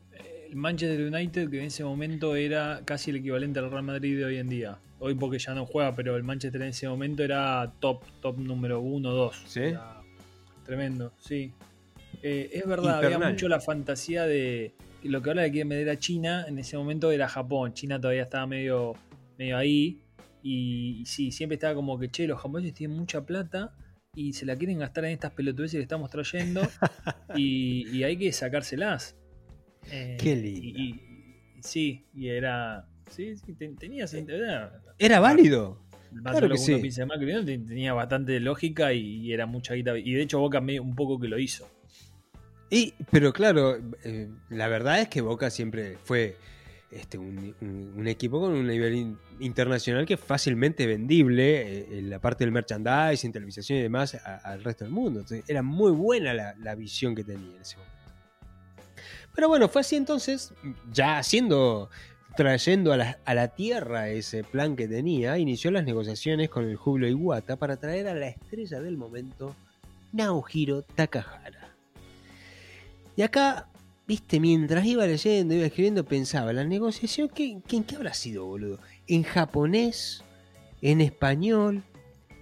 [0.48, 4.24] El Manchester United, que en ese momento era casi el equivalente al Real Madrid de
[4.24, 4.78] hoy en día.
[4.98, 8.80] Hoy porque ya no juega, pero el Manchester en ese momento era top, top número
[8.80, 9.44] 1, 2.
[9.46, 9.60] ¿Sí?
[10.64, 11.52] Tremendo, sí.
[12.22, 14.72] Eh, es verdad, había mucho la fantasía de
[15.08, 17.72] lo que ahora le quieren vender a China, en ese momento era Japón.
[17.74, 18.94] China todavía estaba medio,
[19.38, 20.00] medio ahí.
[20.42, 23.74] Y, y sí, siempre estaba como que, che, los japoneses tienen mucha plata
[24.14, 26.62] y se la quieren gastar en estas pelotudeces que estamos trayendo
[27.36, 29.16] y, y hay que sacárselas.
[29.90, 30.78] Eh, Qué lindo.
[30.78, 31.00] Y,
[31.62, 32.86] sí, y era...
[33.10, 34.38] Sí, sí, ten- tenía sentido.
[34.38, 35.82] Era, ¿Era válido?
[36.12, 36.72] más Claro que sí.
[37.44, 39.96] tenía bastante lógica y, y era mucha guita.
[39.98, 41.68] Y de hecho Boca un poco que lo hizo.
[42.70, 46.36] Y, pero claro, eh, la verdad es que Boca siempre fue
[46.92, 52.20] este, un, equipo con un nivel in- internacional que es fácilmente vendible eh, en la
[52.20, 55.20] parte del merchandising, televisación y demás al resto del mundo.
[55.20, 57.96] Entonces, era muy buena la, la visión que tenía en ese momento.
[59.34, 60.52] Pero bueno, fue así entonces,
[60.92, 61.90] ya haciendo,
[62.36, 66.76] trayendo a la, a la tierra ese plan que tenía, inició las negociaciones con el
[66.76, 69.54] Jubilo Iwata para traer a la estrella del momento,
[70.12, 71.59] Naohiro Takahara.
[73.20, 73.68] Y acá,
[74.08, 78.46] viste, mientras iba leyendo, iba escribiendo, pensaba, la negociación, ¿qué, qué, en qué habrá sido,
[78.46, 78.78] boludo?
[79.06, 80.24] ¿En japonés?
[80.80, 81.82] ¿En español?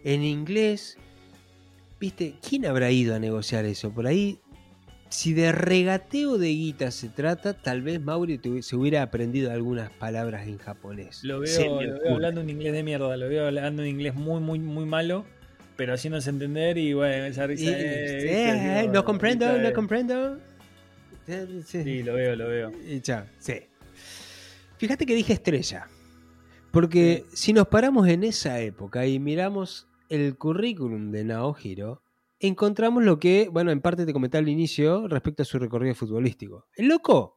[0.04, 0.96] ¿En inglés?
[1.98, 2.36] ¿Viste?
[2.48, 3.90] ¿Quién habrá ido a negociar eso?
[3.90, 4.38] Por ahí,
[5.08, 10.46] si de regateo de guita se trata, tal vez Mauri se hubiera aprendido algunas palabras
[10.46, 11.24] en japonés.
[11.24, 14.60] Lo veo, lo hablando un inglés de mierda, lo veo hablando un inglés muy, muy,
[14.60, 15.24] muy malo,
[15.76, 17.64] pero haciéndose entender y bueno, esa risa.
[17.64, 20.38] Y- eh, eh, no comprendo, no comprendo.
[21.64, 22.72] Sí, lo veo, lo veo.
[22.86, 23.54] Y chao, sí.
[24.78, 25.88] Fíjate que dije estrella.
[26.70, 32.02] Porque si nos paramos en esa época y miramos el currículum de Naohiro,
[32.40, 36.66] encontramos lo que, bueno, en parte te comenté al inicio respecto a su recorrido futbolístico.
[36.76, 37.36] El loco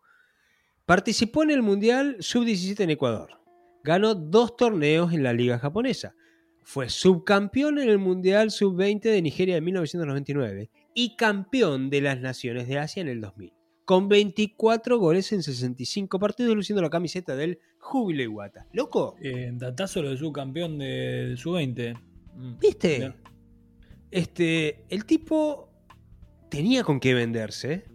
[0.85, 3.39] participó en el Mundial Sub-17 en Ecuador.
[3.83, 6.15] Ganó dos torneos en la liga japonesa.
[6.63, 12.67] Fue subcampeón en el Mundial Sub-20 de Nigeria de 1999 y campeón de las Naciones
[12.67, 17.59] de Asia en el 2000 con 24 goles en 65 partidos, luciendo la camiseta del
[17.79, 18.67] Júbilo Iwata.
[18.73, 19.15] ¿Loco?
[19.21, 21.93] Eh, datazo lo de su campeón de, de su 20.
[22.35, 23.13] Mm, ¿Viste?
[24.11, 25.69] Este, el tipo
[26.49, 27.85] tenía con qué venderse,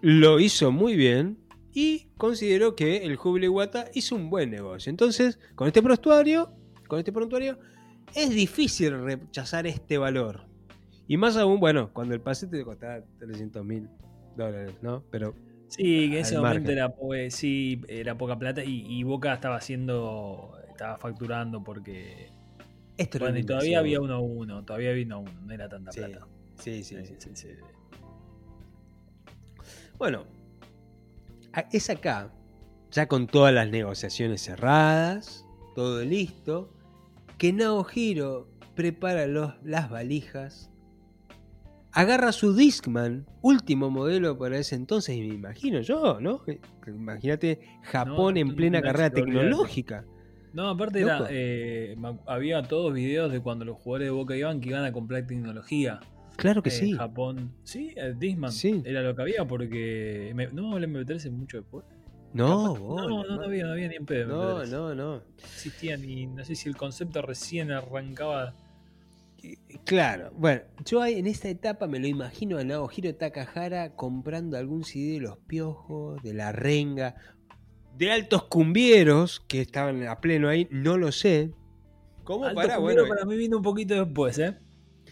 [0.00, 1.38] lo hizo muy bien
[1.72, 4.88] y consideró que el Jubilee Wata hizo un buen negocio.
[4.88, 6.50] Entonces, con este prontuario,
[6.88, 7.58] con este prontuario,
[8.14, 10.46] es difícil rechazar este valor.
[11.06, 13.88] Y más aún, bueno, cuando el pase te costaba 300 mil
[14.36, 15.04] dólares, ¿no?
[15.10, 15.34] Pero
[15.68, 19.56] Sí, que en ese momento era, eh, sí, era poca plata y, y Boca estaba
[19.56, 22.30] haciendo, estaba facturando porque...
[22.96, 25.68] esto Bueno, y todavía había uno a uno, todavía había uno a uno, no era
[25.68, 26.26] tanta Sí, plata.
[26.56, 27.30] sí, sí, Sí, sí.
[27.34, 27.48] sí.
[29.98, 30.24] Bueno,
[31.72, 32.30] es acá,
[32.90, 35.44] ya con todas las negociaciones cerradas,
[35.74, 36.70] todo listo,
[37.38, 40.70] que Naohiro prepara los, las valijas,
[41.96, 46.42] agarra su Discman, último modelo para ese entonces, y me imagino yo, ¿no?
[46.86, 50.04] Imagínate Japón No, en plena carrera tecnológica.
[50.52, 54.70] No, aparte era, eh, había todos videos de cuando los jugadores de Boca iban que
[54.70, 56.00] iban a comprar tecnología.
[56.36, 56.92] Claro que Eh, sí.
[56.92, 57.52] Japón.
[57.64, 58.52] Sí, el Disman.
[58.52, 58.82] Sí.
[58.84, 60.32] Era lo que había porque.
[60.34, 61.84] me- no, el MP3 es mucho después.
[62.32, 64.28] No, Capaz- vos, no, no, no había, no había ni en pedo.
[64.28, 64.68] no, MP3.
[64.70, 65.14] no, no.
[65.16, 66.26] No existía ni.
[66.26, 68.54] No sé si el concepto recién arrancaba.
[69.84, 75.14] Claro, bueno, yo en esta etapa me lo imagino a Naohiro Takahara comprando algún CD
[75.14, 77.14] de los piojos, de la renga,
[77.96, 81.52] de altos cumbieros que estaban a pleno ahí, no lo sé.
[82.24, 82.76] ¿Cómo Alto para?
[82.76, 84.56] Cumbiero Bueno, para mí vino un poquito después, ¿eh?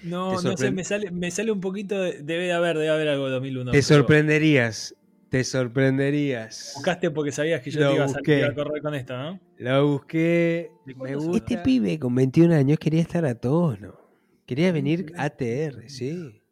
[0.02, 2.00] No, no sé, me sale, me sale un poquito.
[2.00, 3.70] de- debe de haber, debe haber algo de 2001.
[3.70, 4.94] te pero sorprenderías,
[5.28, 6.72] te sorprenderías.
[6.74, 9.40] Buscaste porque sabías que yo Lo te iba a, salir, a correr con esto, ¿no?
[9.58, 10.70] Lo busqué.
[10.84, 11.36] ¿De Me gusta.
[11.54, 14.03] Este pibe con 21 años quería estar a tono.
[14.46, 16.42] Quería venir ATR, sí.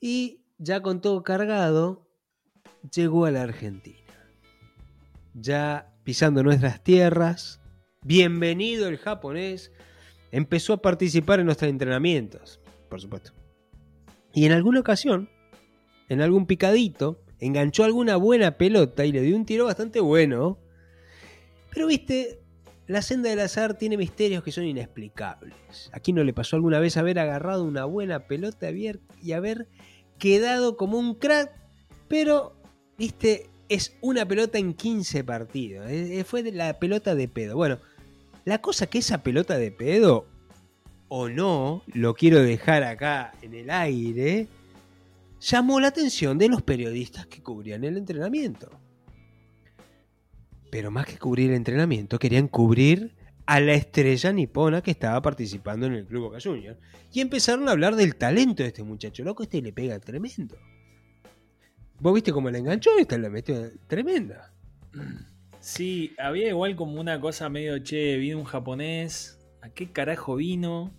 [0.00, 2.06] Y ya con todo cargado,
[2.94, 3.98] llegó a la Argentina.
[5.32, 7.60] Ya pisando nuestras tierras,
[8.04, 9.72] bienvenido el japonés,
[10.30, 12.60] empezó a participar en nuestros entrenamientos,
[12.90, 13.32] por supuesto.
[14.34, 15.30] Y en alguna ocasión,
[16.10, 20.58] en algún picadito, enganchó alguna buena pelota y le dio un tiro bastante bueno.
[21.70, 22.41] Pero viste,
[22.92, 25.90] la senda del azar tiene misterios que son inexplicables.
[25.92, 29.68] Aquí no le pasó alguna vez haber agarrado una buena pelota y haber
[30.18, 31.50] quedado como un crack,
[32.06, 32.54] pero,
[32.96, 35.86] viste, es una pelota en 15 partidos.
[36.26, 37.56] Fue de la pelota de pedo.
[37.56, 37.78] Bueno,
[38.44, 40.26] la cosa que esa pelota de pedo,
[41.08, 44.48] o no, lo quiero dejar acá en el aire,
[45.40, 48.70] llamó la atención de los periodistas que cubrían el entrenamiento.
[50.72, 55.84] Pero más que cubrir el entrenamiento, querían cubrir a la estrella nipona que estaba participando
[55.84, 56.78] en el Club Boca Juniors.
[57.12, 59.22] Y empezaron a hablar del talento de este muchacho.
[59.22, 60.56] Loco, este le pega tremendo.
[62.00, 62.88] ¿Vos viste cómo la enganchó?
[62.98, 64.50] Esta la metió tremenda.
[65.60, 70.90] Sí, había igual como una cosa medio, che, vino un japonés, ¿a qué carajo vino?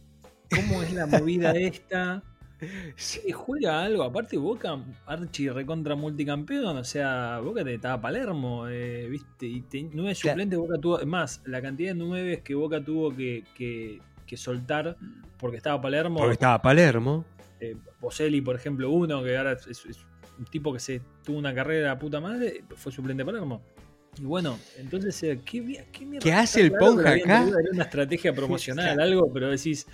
[0.55, 2.21] ¿Cómo es la movida esta?
[2.95, 9.07] Sí, juega algo, aparte Boca, Archie recontra multicampeón, o sea, Boca te estaba Palermo, eh,
[9.09, 10.33] viste, y te- nueve Claro.
[10.35, 14.95] suplentes Boca tuvo, más, la cantidad de nueve que Boca tuvo que, que- que soltar
[15.37, 17.25] porque estaba Palermo, Porque estaba Palermo.
[17.59, 19.99] eh, Boselli, por ejemplo, uno que ahora es, es
[20.39, 23.61] un tipo que se tuvo una carrera puta madre, fue suplente de Palermo.
[24.19, 26.23] Y bueno, entonces, eh, ¿qué, qué mierda?
[26.23, 27.47] ¿Qué hace el Ponja acá?
[27.73, 29.87] una estrategia promocional, algo, pero decís,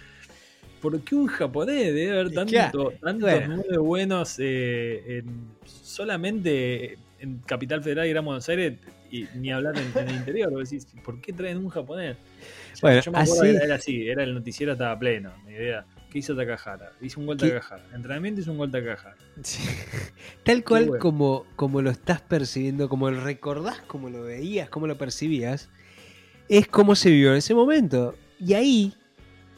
[0.81, 3.55] ¿por qué un japonés debe haber tanto, Claro, tantos bueno.
[3.57, 8.77] nueve buenos eh, en- solamente en Capital Federal y Gran Buenos Aires?
[9.11, 12.15] Y ni hablar en, en el interior, decís, ¿por qué traen un japonés?
[12.81, 15.53] Bueno, yo me acuerdo así- que era, era así, era el noticiero estaba pleno, mi
[15.53, 15.85] idea.
[16.11, 16.91] ¿Qué hizo Takahara?
[17.01, 17.49] Hizo un gol ¿Qué?
[17.49, 17.83] Takahara.
[17.93, 19.15] Entrenamiento hizo un gol Takahara.
[19.43, 19.61] Sí.
[20.43, 21.01] Tal cual bueno.
[21.01, 25.69] como, como lo estás percibiendo, como lo recordás, como lo veías, como lo percibías,
[26.47, 28.15] es como se vivió en ese momento.
[28.39, 28.93] Y ahí,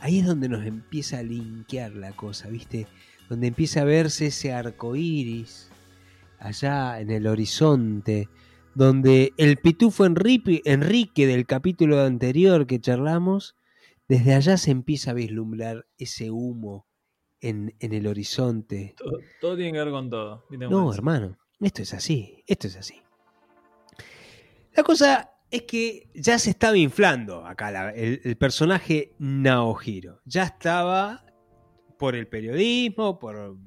[0.01, 2.87] ahí es donde nos empieza a linkear la cosa, ¿viste?
[3.29, 5.71] Donde empieza a verse ese arco iris
[6.39, 8.27] allá en el horizonte,
[8.73, 13.55] donde el pitufo Enrique, Enrique del capítulo anterior que charlamos,
[14.09, 16.87] desde allá se empieza a vislumbrar ese humo
[17.39, 18.95] en, en el horizonte.
[18.97, 20.45] Todo, todo tiene que ver con todo.
[20.49, 23.01] ¿viste cómo No, hermano, esto es así, esto es así.
[24.75, 30.21] La cosa es que ya se estaba inflando acá el, personaje Naohiro.
[30.25, 31.25] Ya estaba
[31.99, 33.57] por el periodismo, por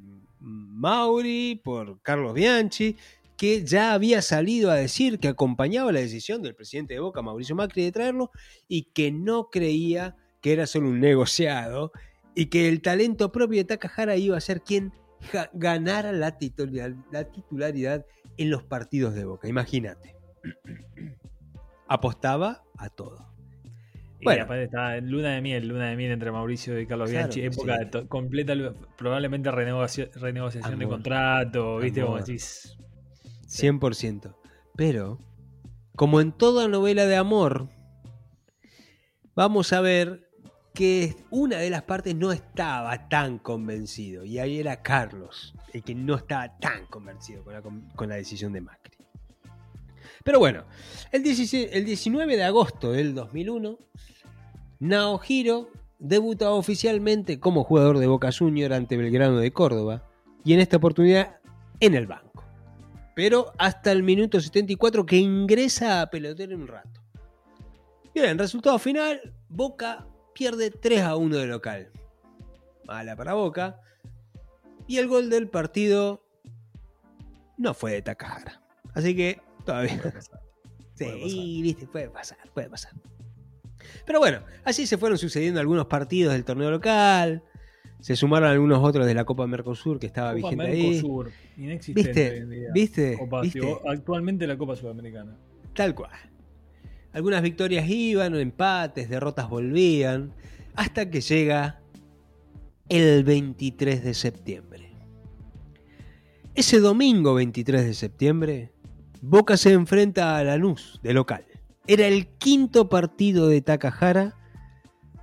[0.40, 2.96] Mauri, por Carlos Bianchi,
[3.36, 7.54] que ya había salido a decir que acompañaba la decisión del presidente de Boca, Mauricio
[7.54, 8.30] Macri, de traerlo
[8.66, 11.92] y que no creía que era solo un negociado
[12.34, 14.92] y que el talento propio de Takahara iba a ser quien
[15.52, 16.36] ganara la
[17.10, 18.06] la titularidad
[18.38, 19.48] en los partidos de Boca.
[19.48, 20.14] Imagínate.
[21.94, 23.32] Apostaba a todo.
[24.20, 24.44] Y Bueno.
[24.44, 27.42] aparte estaba en luna de miel, luna de miel entre Mauricio y Carlos Claro, Bianchi,
[27.44, 27.98] época sí.
[27.98, 28.54] de completa,
[28.96, 32.02] probablemente renegociación de contrato, ¿viste?
[32.02, 32.76] Como decís.
[33.46, 34.34] 100%.
[34.76, 35.18] pero,
[35.94, 37.68] como en toda novela de amor,
[39.36, 40.28] vamos a ver
[40.72, 44.24] que una de las partes no estaba tan convencido.
[44.24, 48.52] Y ahí era Carlos, el que no estaba tan convencido con la, con la decisión
[48.52, 48.96] de Macri.
[50.24, 50.64] Pero bueno,
[51.12, 53.78] el, 16 el 19 de agosto del 2001,
[54.80, 60.02] Naohiro debuta oficialmente como jugador de Boca Junior ante Belgrano de Córdoba
[60.44, 61.36] y en esta oportunidad
[61.78, 62.42] en el banco.
[63.14, 67.00] Pero hasta el minuto 74 que ingresa a pelotero un rato.
[68.14, 71.90] Bien, resultado final, Boca pierde 3 a 1 de local.
[72.86, 73.80] Mala para Boca.
[74.86, 76.24] Y el gol del partido
[77.56, 78.62] no fue de Takahara.
[78.94, 80.00] Así que todavía.
[80.94, 82.92] Sí, Puede viste, puede pasar, puede pasar.
[84.06, 87.42] Pero bueno, así se fueron sucediendo algunos partidos del torneo local.
[88.00, 90.90] Se sumaron algunos otros de la Copa Mercosur que estaba Copa vigente ahí.
[90.90, 92.30] Mercosur, inexistente ¿Viste?
[92.30, 92.68] hoy en día.
[92.72, 93.18] ¿Viste?
[93.18, 93.42] Copa-
[93.90, 95.36] actualmente la Copa Sudamericana.
[95.74, 96.10] Tal cual.
[97.12, 100.32] Algunas victorias iban, empates, derrotas volvían,
[100.74, 101.80] hasta que llega
[102.88, 104.90] el 23 de septiembre.
[106.54, 108.72] Ese domingo 23 de septiembre,
[109.26, 111.44] Boca se enfrenta a Lanús de local.
[111.86, 114.34] Era el quinto partido de Takahara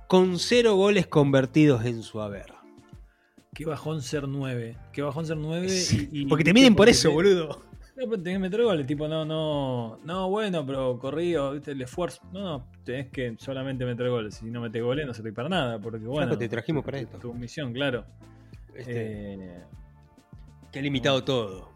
[0.08, 2.52] con cero goles convertidos en su haber.
[3.54, 4.76] Qué bajón ser 9.
[4.92, 5.68] Qué bajón ser 9.
[5.68, 7.62] Sí, y, y- porque te miden por eso, te- boludo.
[7.94, 11.72] No, pero tenés que meter goles, tipo, no, no, no, bueno, pero corrido, ¿viste?
[11.72, 12.22] el esfuerzo.
[12.32, 14.36] No, no, tenés que solamente meter goles.
[14.36, 16.28] Si no metes goles, no servís para nada, porque bueno.
[16.28, 17.18] Flaco, te trajimos para tu- esto.
[17.18, 18.04] Tu misión, claro.
[18.74, 19.58] Este, Eh,
[20.72, 21.70] que ha limitado todo.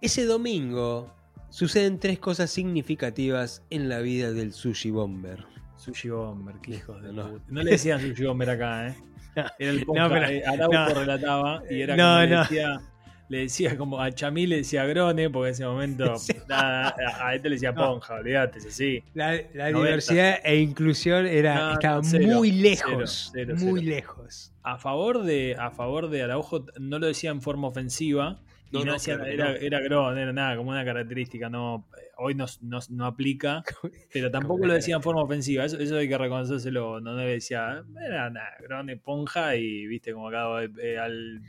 [0.00, 1.12] Ese domingo
[1.50, 5.44] suceden tres cosas significativas en la vida del sushi bomber.
[5.78, 7.30] Sushi Bomber, qué hijos de No.
[7.30, 7.44] puta.
[7.48, 8.94] No le decían Sushi Bomber acá, ¿eh?
[9.58, 10.88] Era el No, pero- eh, Araujo no.
[10.94, 12.80] relataba y era No, como le decía,
[13.28, 16.14] le decía como a Chamí le decía Grone, porque en ese momento
[16.48, 17.74] nada, a este le decía.
[17.74, 19.04] Ponja, olvídate, es así.
[19.14, 19.78] La, la 90.
[19.80, 23.30] diversidad e inclusión era, estaba cero, muy lejos.
[23.34, 24.52] cero, muy lejos.
[24.62, 28.40] A favor de, a favor de Araujo no lo decía en forma ofensiva.
[28.72, 29.56] No, no, claro era, no.
[29.56, 33.62] era Grone, era nada, como una característica, no, hoy no, no- no aplica,
[34.12, 37.84] pero tampoco lo decía en forma ofensiva, eso, eso hay que reconocérselo, no le decía,
[38.04, 41.42] era nada, Grone, Ponja y viste como acá eh, al...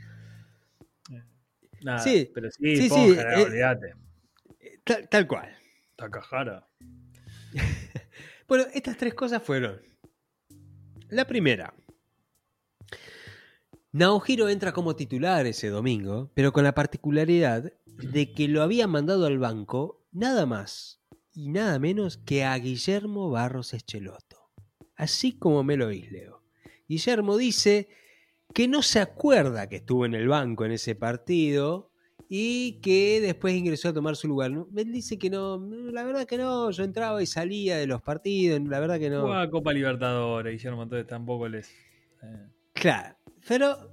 [1.12, 1.22] eh,
[1.82, 3.94] Nada, Sí, pero sí, sí, sí, Ponja, eh, olvídate,
[4.84, 5.48] Tal, tal cual.
[5.96, 6.66] Takahara.
[8.48, 9.78] Bueno, estas tres cosas fueron.
[11.10, 11.74] La primera.
[13.98, 19.26] Naohiro entra como titular ese domingo, pero con la particularidad de que lo había mandado
[19.26, 21.02] al banco nada más
[21.34, 24.52] y nada menos que a Guillermo Barros Echeloto.
[24.94, 26.44] Así como me lo oís, Leo.
[26.88, 27.88] Guillermo dice
[28.54, 31.90] que no se acuerda que estuvo en el banco en ese partido
[32.28, 34.52] y que después ingresó a tomar su lugar.
[34.76, 38.60] Él dice que no, la verdad que no, yo entraba y salía de los partidos,
[38.60, 39.22] la verdad que no.
[39.22, 41.68] Jugaba Copa Libertadores, Guillermo, entonces tampoco les...
[42.22, 42.46] eh,
[42.80, 43.90] Claro, pero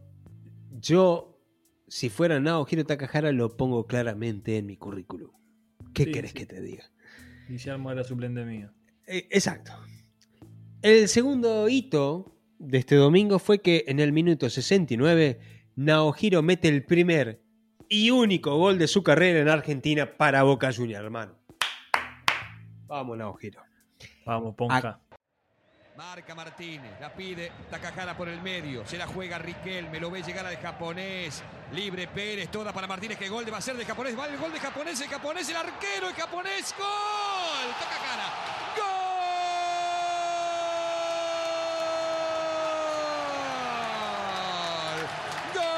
[0.80, 1.40] yo,
[1.88, 5.32] si fuera Naohiro Takahara, lo pongo claramente en mi currículum.
[5.94, 6.38] ¿Qué Sí, querés sí.
[6.38, 6.84] que te diga?
[7.48, 8.72] Guillermo era suplente mío.
[9.08, 9.72] Eh, exacto.
[10.82, 15.40] El segundo hito de este domingo fue que en el minuto 69
[15.76, 17.42] Naohiro mete el primer
[17.90, 21.38] y único gol de su carrera en Argentina para Boca Juniors, hermano.
[22.88, 23.62] Vamos, Naohiro.
[24.26, 25.02] Vamos, Ponja.
[25.96, 30.46] Marca Martínez, la pide Takahara por el medio, se la juega Riquelme, lo ve llegar
[30.46, 34.34] al japonés, libre Pérez, toda para Martínez, que gol va a ser de japonés, vale
[34.34, 38.26] el gol de japonés, el japonés, el arquero, el japonés, gol, Takahara,
[38.76, 39.16] gol,
[45.54, 45.72] gol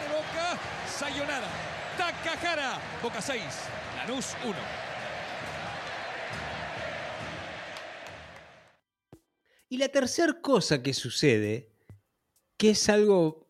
[0.00, 0.58] de Boca,
[1.12, 1.48] Sayonara,
[1.98, 3.42] Takahara, Boca 6,
[3.98, 4.54] Lanús 1.
[9.68, 11.70] Y la tercera cosa que sucede,
[12.56, 13.46] que es algo...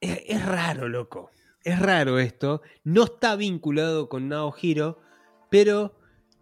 [0.00, 1.30] Es, es raro, loco.
[1.64, 2.62] Es raro esto.
[2.84, 5.00] No está vinculado con Naohiro,
[5.50, 5.98] pero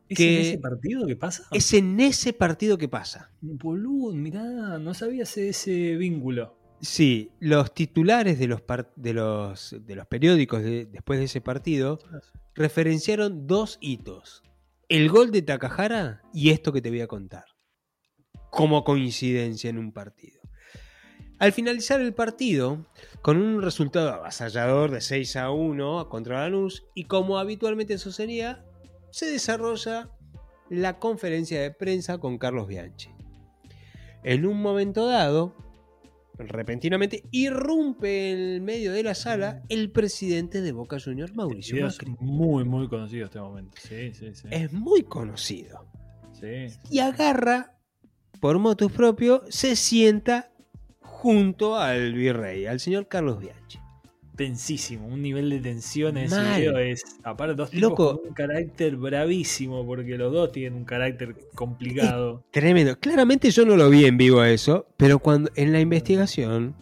[0.08, 1.44] ¿Es que- en ese partido que pasa?
[1.52, 3.30] es en ese partido que pasa.
[3.40, 4.42] Boludo, mirá,
[4.78, 6.55] no sabía ese, ese vínculo.
[6.80, 8.62] Sí, los titulares de los,
[8.96, 11.98] de los, de los periódicos de- después de ese partido
[12.54, 14.42] referenciaron dos hitos.
[14.88, 17.44] El gol de Takahara y esto que te voy a contar.
[18.50, 20.40] Como coincidencia en un partido.
[21.38, 22.86] Al finalizar el partido,
[23.20, 28.64] con un resultado avasallador de 6 a 1 contra Lanús, y como habitualmente sucedía,
[29.10, 30.10] se desarrolla
[30.70, 33.10] la conferencia de prensa con Carlos Bianchi.
[34.24, 35.54] En un momento dado,
[36.38, 42.14] repentinamente, irrumpe en el medio de la sala el presidente de Boca Juniors, Mauricio Macri.
[42.20, 43.76] muy, muy conocido este momento.
[43.80, 44.48] Sí, sí, sí.
[44.50, 45.86] Es muy conocido.
[46.32, 46.66] Sí.
[46.90, 47.78] Y agarra,
[48.40, 50.50] por motus propio, se sienta
[51.00, 53.78] junto al virrey, al señor Carlos Bianchi.
[54.36, 57.02] Tensísimo, un nivel de tensión en ese video es.
[57.24, 58.18] Aparte, dos tipos Loco.
[58.18, 62.44] con un carácter bravísimo, porque los dos tienen un carácter complicado.
[62.50, 62.98] Tremendo.
[63.00, 66.76] Claramente yo no lo vi en vivo a eso, pero cuando en la investigación,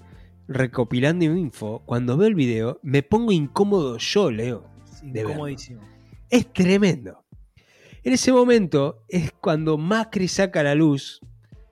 [0.49, 4.65] recopilando info, cuando veo el video, me pongo incómodo yo, Leo.
[5.03, 5.31] de verlo.
[5.31, 5.81] Incomodísimo.
[6.31, 7.25] Es tremendo.
[8.03, 11.21] En ese momento es cuando Macri saca a la luz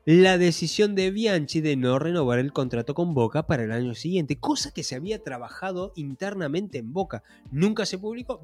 [0.05, 4.37] la decisión de Bianchi de no renovar el contrato con Boca para el año siguiente,
[4.39, 7.23] cosa que se había trabajado internamente en Boca.
[7.51, 8.43] Nunca se publicó.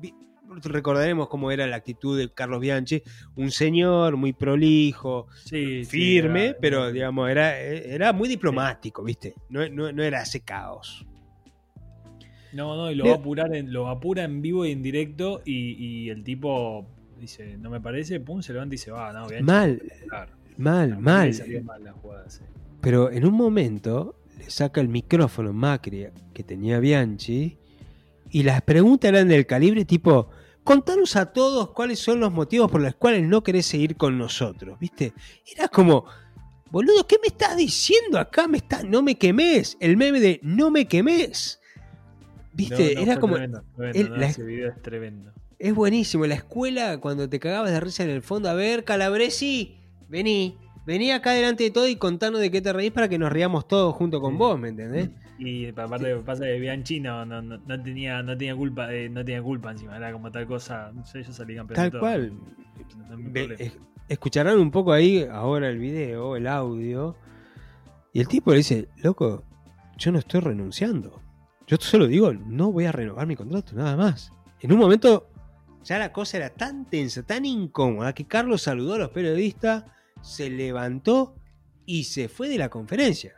[0.64, 3.02] Recordaremos cómo era la actitud de Carlos Bianchi,
[3.36, 9.34] un señor muy prolijo, Sí, sí, firme, era- pero digamos, era, era muy diplomático, ¿viste?
[9.50, 11.04] No, no- no era ese caos.
[12.54, 15.42] No, no, y lo va a apurar en, lo apura en vivo y en directo.
[15.44, 15.72] Y,
[16.06, 16.86] y el tipo
[17.20, 19.12] dice, no me parece, pum, se levanta y se va.
[19.12, 19.82] No, Bianchi, Mal.
[20.58, 21.26] Mal, A mal.
[21.28, 22.40] le salió mal la jugada, sí.
[22.80, 27.56] Pero en un momento le saca el micrófono Macri que tenía Bianchi
[28.30, 30.28] y las preguntas eran del calibre tipo,
[30.62, 34.78] contanos a todos cuáles son los motivos por los cuales no querés seguir con nosotros,
[34.78, 35.12] ¿viste?
[35.56, 36.04] Era como,
[36.70, 38.46] boludo, ¿qué me estás diciendo acá?
[38.46, 39.76] Me estás, no me quemes.
[39.80, 41.60] El meme de no me quemes.
[42.52, 42.94] ¿Viste?
[42.94, 45.32] No, no, Era como, Tremendo, tremendo, el- no, la- ese video es tremendo.
[45.58, 46.26] es buenísimo.
[46.26, 49.77] La escuela, cuando te cagabas de risa en el fondo, a ver, Calabresi,
[50.08, 50.56] vení.
[50.86, 53.68] Vení acá delante de todo y contanos de qué te reís para que nos riamos
[53.68, 55.10] todos junto con vos, ¿me entendés?
[55.38, 59.22] Y aparte pasa que Bianchi no, no, no, no tenía, no tenía culpa, eh, no
[59.22, 61.76] tenía culpa encima, era como tal cosa, no sé, yo salí campeón.
[61.76, 62.00] Tal todo.
[62.00, 62.32] cual.
[63.06, 63.76] No Ve- es-
[64.08, 67.14] escucharán un poco ahí ahora el video, el audio.
[68.14, 69.44] Y el tipo le dice, loco,
[69.98, 71.20] yo no estoy renunciando.
[71.66, 74.32] Yo solo digo, no voy a renovar mi contrato, nada más.
[74.60, 75.28] En un momento,
[75.84, 79.84] ya la cosa era tan tensa, tan incómoda, que Carlos saludó a los periodistas,
[80.22, 81.36] se levantó
[81.86, 83.34] y se fue de la conferencia.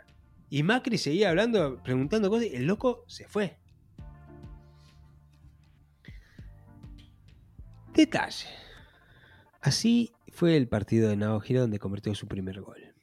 [0.49, 3.59] Y Macri seguía hablando, preguntando cosas, y el loco se fue.
[7.95, 8.49] Detalle.
[9.61, 12.95] Así fue el partido de Naojiro donde convirtió su primer gol.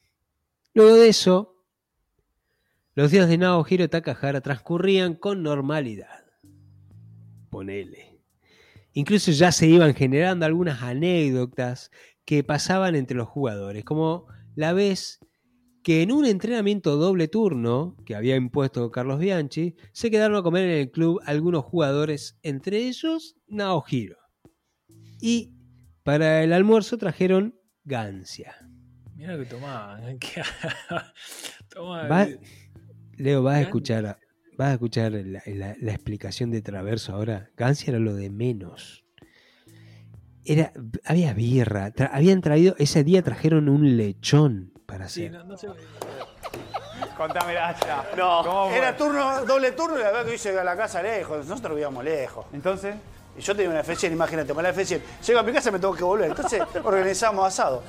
[0.73, 1.55] Luego de eso,
[2.95, 6.25] los días de Naojiro Takahara transcurrían con normalidad.
[7.49, 8.19] Ponele.
[8.93, 11.91] Incluso ya se iban generando algunas anécdotas
[12.27, 15.19] que pasaban entre los jugadores, como la vez
[15.81, 20.65] que en un entrenamiento doble turno que había impuesto Carlos Bianchi, se quedaron a comer
[20.65, 24.17] en el club algunos jugadores, entre ellos Naojiro.
[25.21, 25.53] Y
[26.03, 27.55] para el almuerzo trajeron
[27.85, 28.55] gancia.
[29.15, 30.01] Mira que tomaba.
[30.19, 30.41] ¿qué?
[31.69, 32.39] Toma, Va- eh,
[33.15, 34.19] Leo, vas a escuchar,
[34.57, 37.49] vas a escuchar la, la- la explicación de Traverso ahora.
[37.55, 39.05] Gancia era lo de menos.
[40.47, 40.71] Era,
[41.05, 45.39] había birra, tra- habían traído, ese día trajeron un lechón para sí, hacer.
[45.39, 45.67] no, no sé.
[47.17, 47.75] Contame ya.
[48.15, 51.45] No, era turno, doble turno y la verdad que hice a la casa lejos.
[51.47, 52.45] Nosotros vivíamos lejos.
[52.53, 52.95] Entonces,
[53.37, 54.99] Y yo tenía una F100, imagínate, con la F100.
[55.25, 56.29] Llego a mi casa y me tengo que volver.
[56.31, 57.83] Entonces organizamos asado.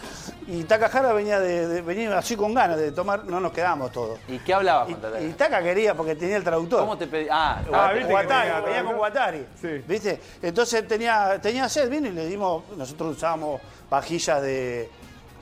[0.46, 4.18] Y Takahara venía, de, de- venía así con ganas de tomar, no nos quedamos todos.
[4.28, 5.20] ¿Y qué hablabas Y, con Tatá?
[5.22, 6.80] y Taka quería porque tenía el traductor.
[6.80, 7.28] ¿Cómo te pedí?
[7.30, 8.96] Ah, Ah, viste que Guatari, tenía venía con.
[8.96, 9.46] Guatari.
[9.60, 9.84] Sí.
[9.86, 10.20] ¿Viste?
[10.42, 14.90] Entonces tenía, tenía sed, vino y le dimos, nosotros usábamos vajillas de,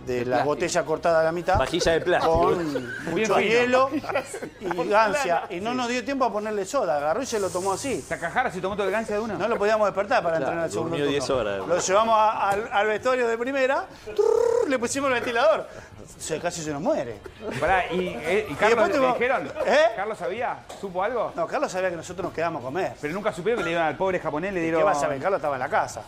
[0.06, 0.44] de, la plástico.
[0.46, 1.58] botella cortada a la mitad.
[1.58, 2.40] Vajilla de plástico.
[2.42, 3.90] Con mucho hielo
[4.60, 5.42] y gancia.
[5.50, 6.96] Y no nos dio tiempo a ponerle soda.
[6.98, 8.04] Agarró y se lo tomó así.
[8.08, 9.34] Takahara se tomó todo el gancia de una.
[9.34, 11.10] No lo podíamos despertar para Claro, entrenar el segundo turno.
[11.10, 11.66] 10 horas.
[11.66, 15.66] Lo llevamos a- al, al vestuario de primera, trrr, le pusimos el ventilador.
[16.18, 17.18] Se, casi se nos muere.
[17.60, 19.50] Pará, y, eh, y Carlos tuvo- dijeron.
[19.66, 19.78] ¿Eh?
[19.96, 20.58] ¿Carlos sabía?
[20.80, 21.32] ¿Supo algo?
[21.34, 22.92] No, Carlos sabía que nosotros nos quedamos a comer.
[23.00, 24.80] Pero nunca supieron que le dieron al pobre japonés, le dieron.
[24.80, 25.20] ¿Qué vas a ver?
[25.20, 26.02] Carlos estaba en la casa.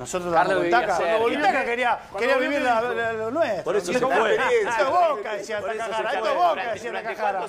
[0.00, 0.98] Nosotros Carlos con Taca.
[1.30, 3.64] Y Taca quería, quería vivir la- la- lo nuestro.
[3.64, 4.34] Por eso se esto- fue.
[4.34, 6.12] Esto es Boca, decía Takahara.
[6.12, 7.44] Esto es Boca, decía Takahara.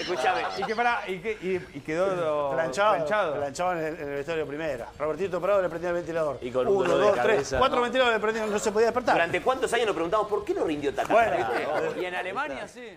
[0.00, 0.40] Escúchame.
[0.56, 3.34] Y que pará, y, que, y, y quedó Planchado, planchado.
[3.36, 4.88] planchado en el, en el vestuario primera.
[4.98, 6.38] Robertito Prado le prendía el ventilador.
[6.40, 7.82] Y con un Uno, dos, tres, cuatro ¿no?
[7.82, 9.14] ventiladores le prendían, no se podía despertar.
[9.16, 11.50] ¿Durante cuántos años nos preguntamos por qué no rindió Takahara?
[11.70, 12.96] Bueno, y en Alemania sí.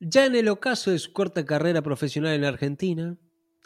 [0.00, 3.14] Ya en el ocaso de su corta carrera profesional en Argentina,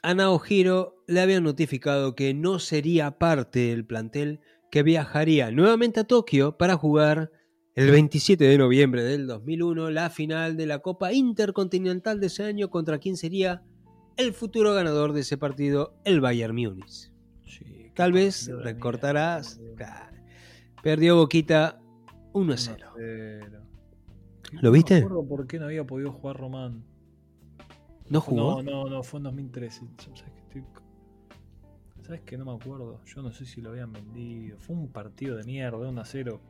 [0.03, 4.40] a Naojiro le habían notificado que no sería parte del plantel
[4.70, 7.30] que viajaría nuevamente a Tokio para jugar
[7.74, 12.68] el 27 de noviembre del 2001 la final de la Copa Intercontinental de ese año
[12.70, 13.62] contra quien sería
[14.16, 17.11] el futuro ganador de ese partido, el Bayern Múnich.
[17.46, 19.59] Sí, Tal vez recortarás.
[19.76, 20.16] claro,
[20.82, 21.80] Perdió Boquita
[22.32, 22.86] 1 a 0.
[22.96, 23.62] Pero-
[24.61, 25.00] ¿Lo viste?
[25.00, 26.84] No me acuerdo por qué no había podido jugar Román.
[28.12, 28.62] ¿No jugó?
[28.62, 29.86] No, no, no, fue en 2013.
[29.96, 30.62] ¿Sabes estoy...
[32.02, 33.00] ¿Sabes que no me acuerdo?
[33.06, 34.58] Yo no sé si lo habían vendido.
[34.58, 36.40] Fue un partido de mierda, 1 a 0.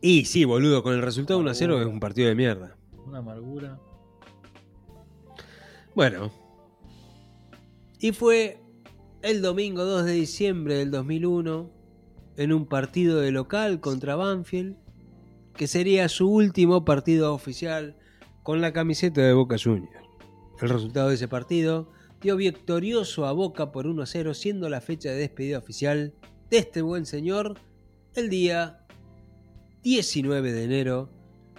[0.00, 2.76] Y sí, boludo, con el resultado 1 a 0 es un partido de mierda.
[3.06, 3.78] Una amargura.
[5.94, 6.32] Bueno.
[8.00, 8.58] Y fue
[9.22, 11.70] el domingo 2 de diciembre del 2001,
[12.38, 14.76] en un partido de local contra Banfield,
[15.56, 17.96] que sería su último partido oficial
[18.42, 20.03] con la camiseta de Boca Juniors.
[20.60, 21.90] El resultado de ese partido
[22.22, 26.14] dio victorioso a Boca por 1 a 0, siendo la fecha de despedida oficial
[26.50, 27.58] de este buen señor
[28.14, 28.86] el día
[29.82, 31.10] 19 de enero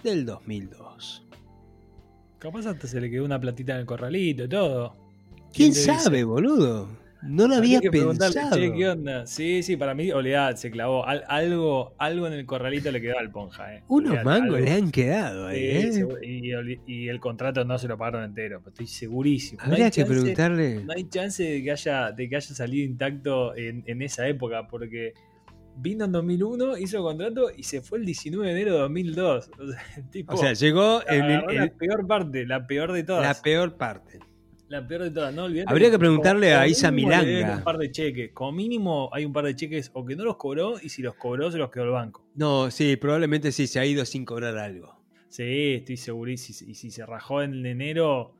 [0.02, 1.26] del 2002.
[2.38, 4.96] Capaz hasta se le quedó una platita en el corralito y todo.
[5.52, 5.98] ¿Quién dice?
[5.98, 6.88] sabe, boludo?
[7.28, 8.56] No lo había que pensado.
[8.56, 9.26] "Che, ¿qué onda?
[9.26, 11.06] Sí, sí, para mí, olvidad, se clavó.
[11.06, 13.82] Al- algo, algo en el corralito le quedó al Ponja, eh.
[13.88, 14.58] Unos mangos algo.
[14.58, 16.08] le han quedado ahí, ¿eh?
[16.86, 19.58] y, el contrato no se lo pagaron entero, pero estoy segurísimo.
[19.60, 20.84] No hay Habría que chance- preguntarle.
[20.84, 24.66] No hay chance de que haya, de que haya salido intacto en, en esa época,
[24.68, 25.14] porque
[25.78, 29.50] vino en 2001, hizo contrato y se fue el 19 de enero de 2002.
[29.60, 32.92] O sea, el tipo O sea, llegó en el- la el- peor parte, la peor
[32.92, 33.22] de todas.
[33.36, 34.18] la peor parte.
[34.68, 37.56] La peor de todas, no olvidate Habría que preguntarle a Isa Milanga.
[37.58, 38.32] Un par de cheques.
[38.32, 41.14] Como mínimo hay un par de cheques o que no los cobró y si los
[41.14, 42.24] cobró se los quedó el banco.
[42.34, 44.96] No, sí, probablemente sí se ha ido sin cobrar algo.
[45.28, 46.70] Sí, estoy segurísimo.
[46.70, 48.35] Y si se rajó en enero,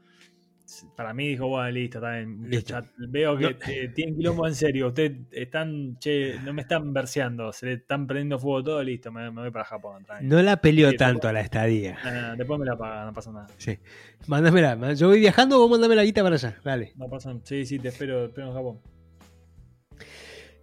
[0.97, 2.51] para mí dijo, bueno, listo, está bien.
[2.51, 2.83] Listo.
[2.99, 3.51] Veo que No.
[3.69, 4.89] eh, tienen quilombo en serio.
[4.89, 9.31] Ustedes están, che, no me están verseando, se le están prendiendo fuego todo, listo, me,
[9.31, 10.05] me voy para Japón.
[10.23, 11.99] No la peleó Sí, tanto a la estadía.
[12.05, 13.47] No, no, después me la pagan, no pasa nada.
[13.59, 13.79] Sí.
[14.27, 14.93] Mándamela.
[14.95, 16.57] Yo voy viajando, vos mandame la guita para allá.
[16.65, 16.93] Dale.
[16.97, 18.81] No pasa Sí, sí, te espero, te espero en Japón.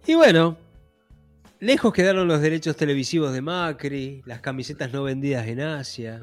[0.06, 0.58] Y bueno,
[1.60, 6.20] lejos quedaron los derechos televisivos de Macri, las camisetas no vendidas en Asia,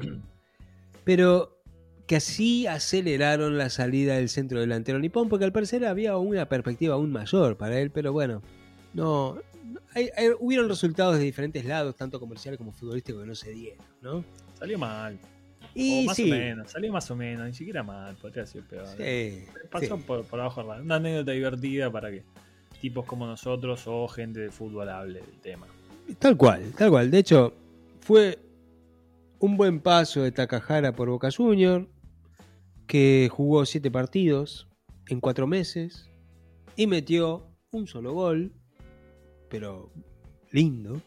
[1.04, 1.61] pero
[2.06, 6.94] que así aceleraron la salida del centro delantero nipón, porque al parecer había una perspectiva
[6.94, 8.42] aún mayor para él, pero bueno,
[8.94, 9.36] no.
[9.64, 13.50] no- hay- hay- hubieron resultados de diferentes lados, tanto comercial como futbolístico, que no se
[13.52, 14.24] dieron, ¿no?
[14.58, 15.18] Salió mal.
[15.74, 18.62] Y o más sí, o menos, salió más o menos, ni siquiera mal, podría ser
[18.64, 18.86] peor.
[18.98, 20.02] sí, Pasó sí.
[20.06, 20.62] por, por abajo.
[20.62, 22.22] Una anécdota divertida para que
[22.80, 25.66] tipos como nosotros o gente de fútbol hable del tema.
[26.18, 27.10] Tal cual, tal cual.
[27.10, 27.54] De hecho,
[28.00, 28.38] fue
[29.42, 31.88] un buen paso de Takahara por Boca Junior,
[32.86, 34.68] que jugó siete partidos
[35.08, 36.08] en cuatro meses
[36.76, 38.52] y metió un solo gol,
[39.50, 39.92] pero
[40.52, 41.02] lindo.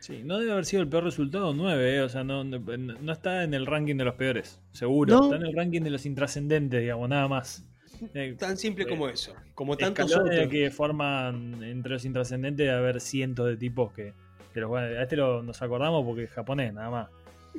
[0.00, 3.44] Sí, no debe haber sido el peor resultado 9, o sea, no, no, no está
[3.44, 5.14] en el ranking de los peores, seguro.
[5.14, 5.24] No.
[5.24, 7.68] Está en el ranking de los intrascendentes, digamos, nada más.
[8.14, 10.48] Eh, Tan simple Eh, como eso, como tantos otros.
[10.48, 14.14] que forman entre los intrascendentes de haber cientos de tipos que,
[14.60, 14.96] los juegan.
[14.96, 17.08] A este lo, nos acordamos porque es japonés, nada más.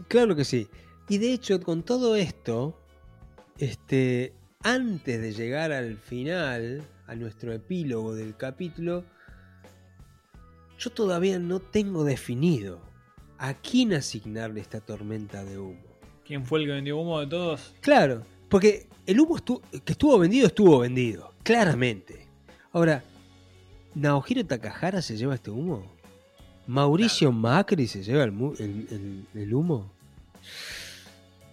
[0.07, 0.67] Claro que sí.
[1.09, 2.77] Y de hecho, con todo esto,
[3.57, 4.33] este,
[4.63, 9.03] antes de llegar al final, a nuestro epílogo del capítulo,
[10.79, 12.79] yo todavía no tengo definido
[13.37, 15.81] a quién asignarle esta tormenta de humo.
[16.25, 17.73] ¿Quién fue el que vendió humo de todos?
[17.81, 22.27] Claro, porque el humo estu- que estuvo vendido, estuvo vendido, claramente.
[22.71, 23.03] Ahora,
[23.95, 25.85] ¿Naohiro Takahara se lleva este humo?
[26.67, 29.91] ¿Mauricio Macri se lleva el, mu- el- el- el humo?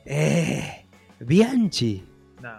[0.05, 0.85] Eh,
[1.21, 2.03] Bianchi,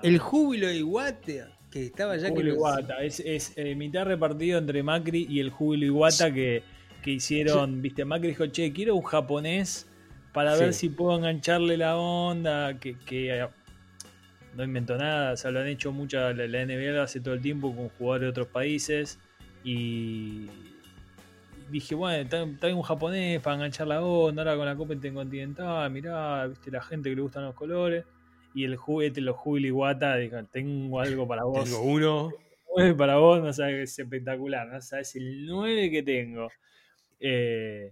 [0.04, 3.04] el júbilo de que estaba ya que Júbilo los- Iwata.
[3.04, 6.64] Es, es, eh, mitad repartido entre Macri y el Júbilo Iwata que,
[7.02, 7.82] que hicieron.
[7.82, 9.88] Viste, Macri dijo, che, quiero un japonés
[10.34, 10.82] para ver Sí.
[10.82, 12.78] si puedo engancharle la onda.
[12.80, 13.48] Que, que, eh,
[14.56, 15.32] no inventó nada.
[15.34, 16.34] O sea, lo han hecho mucha.
[16.34, 19.18] La, la NBA lo hace todo el tiempo con jugadores de otros países.
[19.64, 20.48] Y
[21.72, 24.42] dije, bueno, trae un japonés para enganchar la onda.
[24.44, 28.06] Ahora con la Copa Intercontinental, mirá, viste, la gente que le gustan los colores.
[28.54, 31.64] Y el juguete, los Júbilo Iwata, dijo, tengo algo para vos.
[31.64, 32.32] Tengo uno.
[32.76, 36.50] 9 para vos, no sabes, es espectacular, no sabes el 9 que tengo.
[37.20, 37.92] Eh,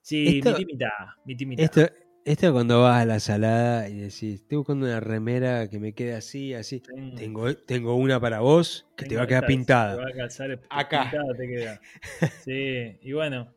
[0.00, 0.88] sí, Esto- mitad,
[1.24, 1.64] mitad y mitad.
[1.64, 1.94] Esto,
[2.24, 6.14] esto cuando vas a la salada y decís, estoy buscando una remera que me quede
[6.14, 6.80] así, así.
[6.80, 9.96] Tengo- Tengo, tengo una para vos que te tengo va a quedar pintada.
[9.96, 11.02] Te va a calzar Acá.
[11.10, 11.80] pintada, te queda.
[12.44, 13.52] Sí, y bueno.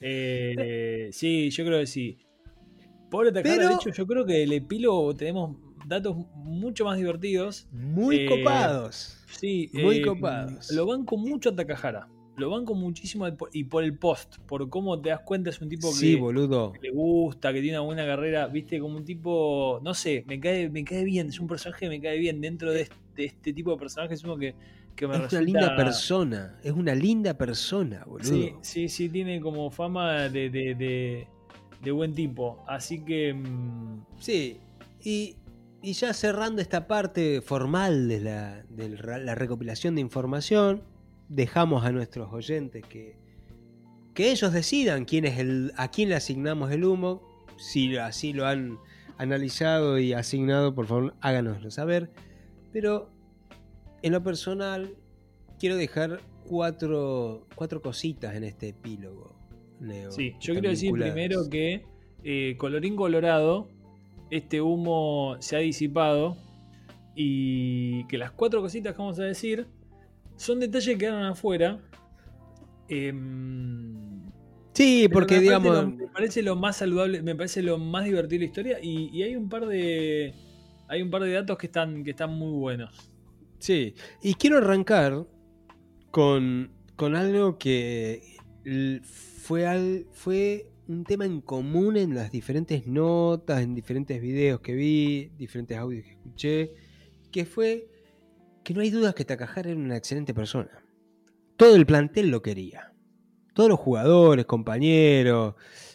[0.00, 2.18] eh, sí, yo creo que sí.
[3.10, 5.56] Pobre Takahara, Pero- de hecho, yo creo que el epílogo tenemos
[5.86, 7.68] datos mucho más divertidos.
[7.72, 9.18] Muy Eh, copados.
[9.38, 10.70] Sí, Muy eh, copados.
[10.72, 12.08] Lo banco mucho a Takahara.
[12.38, 15.88] Lo banco muchísimo y por el post, por cómo te das cuenta, es un tipo
[15.90, 16.72] que, Sí, boludo.
[16.72, 20.38] que le gusta, que tiene una buena carrera, viste, como un tipo, no sé, me
[20.40, 22.40] cae, me cae bien, es un personaje que me cae bien.
[22.40, 24.54] Dentro de este, de este tipo de personajes es uno que,
[24.94, 26.58] que me Es una linda persona.
[26.62, 28.28] Es una linda persona, boludo.
[28.28, 31.26] Sí, sí, sí, tiene como fama de, de, de,
[31.82, 32.62] de buen tipo.
[32.66, 33.34] Así que.
[33.34, 34.58] mm, Sí,
[35.02, 35.36] y,
[35.82, 38.88] y ya cerrando esta parte formal de la, de
[39.24, 40.82] la recopilación de información,
[41.28, 43.16] dejamos a nuestros oyentes que,
[44.14, 47.22] que ellos decidan quién es el, a quién le asignamos el humo.
[47.58, 48.78] Si así lo han
[49.18, 52.10] analizado y asignado, por favor, háganoslo saber.
[52.72, 53.10] Pero
[54.02, 54.94] en lo personal,
[55.58, 59.36] quiero dejar cuatro, cuatro cositas en este epílogo.
[59.80, 61.14] Leo, Sí, yo quiero decir vinculadas.
[61.14, 61.84] primero que
[62.24, 63.68] eh, colorín colorado,
[64.30, 66.36] este humo se ha disipado
[67.14, 69.66] y que las cuatro cositas que vamos a decir
[70.38, 71.78] son detalles que quedaron afuera.
[72.88, 74.22] Em,
[74.72, 75.68] Sí, porque me digamos.
[75.68, 78.78] parece lo- me parece lo más saludable, me parece lo más divertido de la historia
[78.80, 80.32] y, y hay un par de
[80.88, 83.10] hay un par de datos que están que están muy buenos.
[83.58, 85.26] Sí, y quiero arrancar
[86.12, 88.22] con, con algo que
[89.02, 94.74] fue, al, fue un tema en común en las diferentes notas, en diferentes videos que
[94.74, 96.74] vi, diferentes audios que escuché,
[97.32, 97.88] que fue
[98.68, 100.68] que no hay dudas que Takahara era una excelente persona.
[101.56, 102.92] Todo el plantel lo quería.
[103.54, 105.54] Todos los jugadores, compañeros,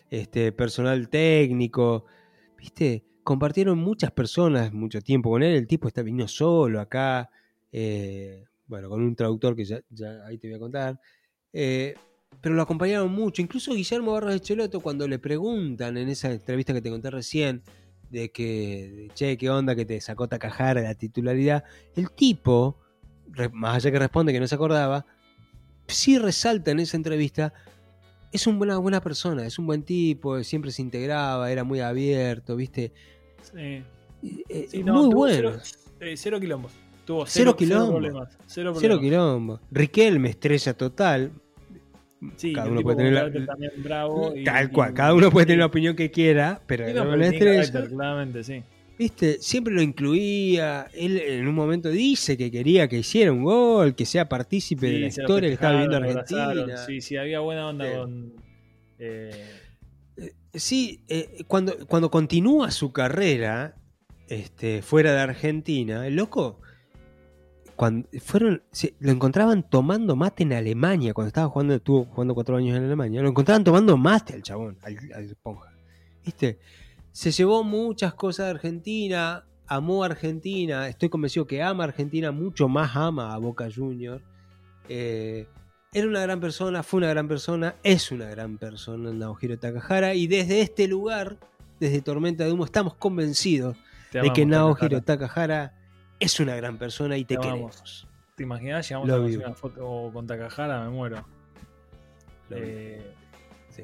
[0.10, 2.06] este, personal técnico,
[2.58, 3.06] ¿viste?
[3.24, 5.54] Compartieron muchas personas mucho tiempo con él.
[5.54, 7.30] El tipo está vino solo acá.
[7.72, 9.80] eh, bueno, con un traductor que ya,
[10.26, 11.00] ahí te voy a contar.
[11.54, 11.94] Eh,
[12.42, 13.44] pero lo acompañaron mucho.
[13.44, 17.62] Incluso Guillermo Barros Echeloto, cuando le preguntan en esa entrevista que te conté recién,
[18.14, 21.64] de que, che, qué onda que te sacó Takahara la titularidad,
[21.96, 22.78] el tipo,
[23.52, 25.06] más allá que responde que no se acordaba,
[25.88, 27.54] sí resalta en esa entrevista,
[28.32, 32.56] es una buena, buena persona, es un buen tipo, siempre se integraba, era muy abierto,
[32.56, 32.94] ¿viste?
[33.42, 33.84] Sí.
[34.48, 35.52] Eh, Sí, no, muy bueno.
[35.64, 36.72] Cero, eh, cero quilombos.
[37.06, 37.92] Tuvo Cero cero, cero quilombo.
[37.92, 38.30] problemas.
[38.46, 39.00] Cero, Cero problemas.
[39.02, 39.60] quilombo.
[39.72, 41.32] Riquelme, estrella total.
[42.38, 43.30] Sí, Cada uno puede tener la-
[43.78, 46.94] bravo y- Tal cual, y- cada uno puede tener la opinión que quiera, pero Sí,
[46.94, 48.64] no, pero carácter, claramente, sí.
[48.98, 49.38] ¿Viste?
[49.42, 50.88] Siempre lo incluía.
[50.94, 55.00] Él en un momento dice que quería que hiciera un gol, que sea partícipe de
[55.00, 56.78] la historia que estaba viviendo Argentina.
[56.86, 57.98] Sí, sí, había buena onda Sí.
[57.98, 58.34] con.
[59.00, 59.32] eh,
[60.54, 63.76] Sí, eh, cuando, cuando continúa su carrera
[64.28, 66.62] este, fuera de Argentina, el loco,
[67.84, 72.56] cuando fueron, se- lo encontraban tomando mate en Alemania, cuando estaba jugando, estuvo jugando cuatro
[72.56, 75.70] años en Alemania, lo encontraban tomando mate al chabón, al, al esponja.
[76.24, 76.60] ¿Viste?
[77.12, 82.32] Se llevó muchas cosas de Argentina, amó a Argentina, estoy convencido que ama a Argentina,
[82.32, 84.22] mucho más ama a Boca Junior.
[84.88, 85.46] Eh,
[85.92, 90.28] era una gran persona, fue una gran persona, es una gran persona Naohiro Takahara y
[90.28, 91.38] desde este lugar,
[91.82, 93.76] desde Tormenta de Humo, estamos convencidos
[94.24, 95.74] de que Naohiro Takahara.
[96.24, 97.76] Es una gran persona y te, Te amamos.
[97.76, 98.08] queremos.
[98.36, 98.88] ¿Te imaginas?
[98.88, 101.26] Llegamos Lo a hacer una foto con Takahara, me muero.
[102.50, 103.14] Lo Eh,
[103.70, 103.84] Sí.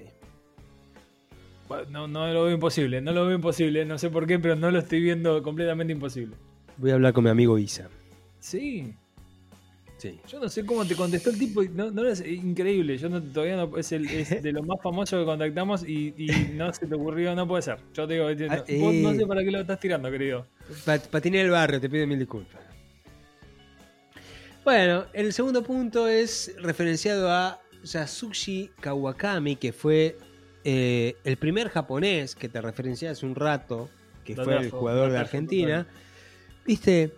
[1.89, 4.71] no, no lo veo imposible, no lo veo imposible, no sé por qué, pero no
[4.71, 6.35] lo estoy viendo completamente imposible.
[6.77, 7.89] Voy a hablar con mi amigo Isa.
[8.39, 8.93] Sí,
[9.99, 10.17] Sí.
[10.27, 13.57] yo no sé cómo te contestó el tipo, no, no es increíble, yo no, todavía
[13.57, 16.95] no, es, el, es de lo más famoso que contactamos y, y no se te
[16.95, 17.79] ocurrió, no puede ser.
[17.93, 19.15] Yo te digo, no, Ah, vos no eh.
[19.17, 20.47] sé para qué lo estás tirando, querido.
[20.85, 22.61] Pat- patiné el barrio, te pido mil disculpas.
[24.63, 30.17] Bueno, el segundo punto es referenciado a Yasushi Kawakami, que fue
[30.63, 33.89] eh, el primer japonés que te referencié hace un rato,
[34.23, 35.87] que fue el jugador de Argentina.
[36.65, 37.11] Viste,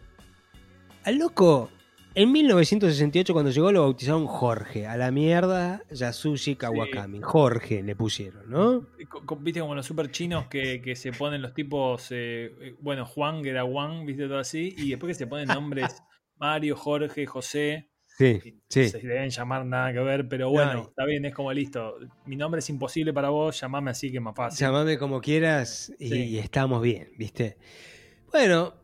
[1.04, 1.70] al loco,
[2.14, 4.88] en 1968 cuando llegó lo bautizaron Jorge.
[4.88, 7.20] A la mierda, Yasushi Kawakami.
[7.22, 8.88] Jorge le pusieron, ¿no?
[9.40, 13.42] Viste como los super chinos que, que se ponen los tipos, eh, eh, bueno, Juan,
[13.44, 16.04] que era Juan, viste todo así, y después que se ponen nombres
[16.38, 17.88] Mario, Jorge, José,
[18.18, 18.90] Sí, y sí.
[18.90, 21.96] se deben llamar nada que ver, pero bueno, No, está bien, es como listo.
[22.26, 24.60] Mi nombre es imposible para vos, llamame así que es más fácil.
[24.68, 26.24] Llamame como quieras y, Sí.
[26.26, 27.58] y estamos bien, ¿viste?
[28.32, 28.76] Bueno,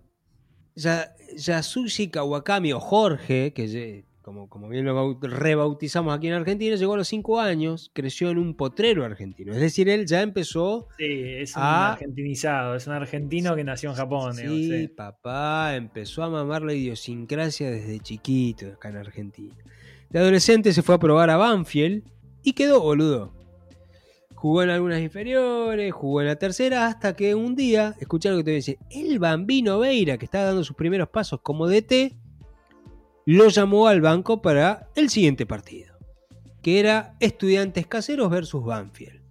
[0.75, 6.75] ya, Yasushi Kawakami o Jorge, que como, como bien lo bau- rebautizamos aquí en Argentina,
[6.75, 9.53] llegó a los 5 años, creció en un potrero argentino.
[9.53, 10.89] Es decir, él ya empezó.
[10.97, 14.33] Sí, es un argentinizado, es un argentino que nació en Japón.
[14.35, 14.87] Sí, sí.
[14.89, 19.55] papá, empezó a mamar la idiosincrasia desde chiquito acá en Argentina.
[20.09, 22.03] De adolescente se fue a probar a Banfield
[22.43, 23.33] y quedó boludo.
[24.37, 28.43] Jugó en algunas inferiores, jugó en la tercera, hasta que un día, escuchá lo que
[28.43, 32.13] te voy a decir, el Bambino Veira, que estaba dando sus primeros pasos como DT,
[33.25, 35.97] lo llamó al banco para el siguiente partido,
[36.61, 39.23] que era Estudiantes Caseros versus Banfield.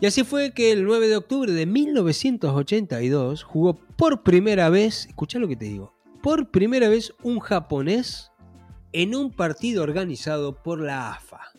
[0.00, 5.40] Y así fue que el 9 de octubre de 1982 jugó por primera vez, escuchá
[5.40, 8.30] lo que te digo, por primera vez un japonés
[8.92, 11.55] en un partido organizado por la AFA.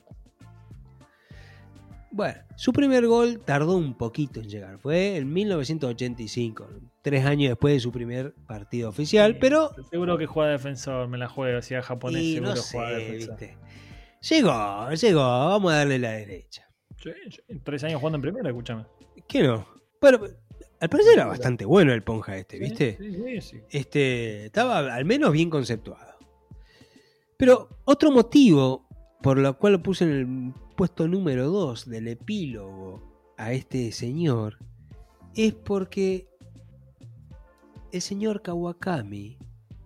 [2.12, 4.80] Bueno, su primer gol tardó un poquito en llegar.
[4.80, 6.68] Fue en 1985,
[7.02, 11.28] tres años después de su primer partido oficial, pero Seguro que juega defensor, me la
[11.28, 11.62] juega.
[11.62, 13.40] Si era japonés, y seguro no juega sé, defensor.
[13.40, 13.58] ¿viste?
[14.30, 16.68] Llegó, llegó, vamos a darle la derecha.
[17.02, 18.86] Sí, sí, Tres años jugando en primera, escúchame.
[19.28, 19.68] ¿Qué no?
[20.02, 20.20] Bueno,
[20.80, 22.98] al parecer era bastante bueno el Ponja este, ¿viste?
[23.00, 23.62] Sí, sí, sí.
[23.70, 26.16] Este, estaba al menos bien conceptuado.
[27.38, 28.88] Pero otro motivo
[29.22, 33.02] por lo cual lo puse en el puesto número 2 del epílogo
[33.36, 34.60] a este señor
[35.34, 36.30] es porque
[37.92, 39.40] el señor Kawakami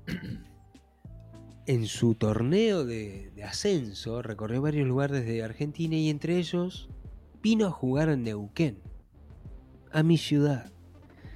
[1.66, 6.90] en su torneo de, ascenso recorrió varios lugares de Argentina y entre ellos
[7.42, 8.80] vino a jugar en Neuquén,
[9.94, 10.74] a mi ciudad,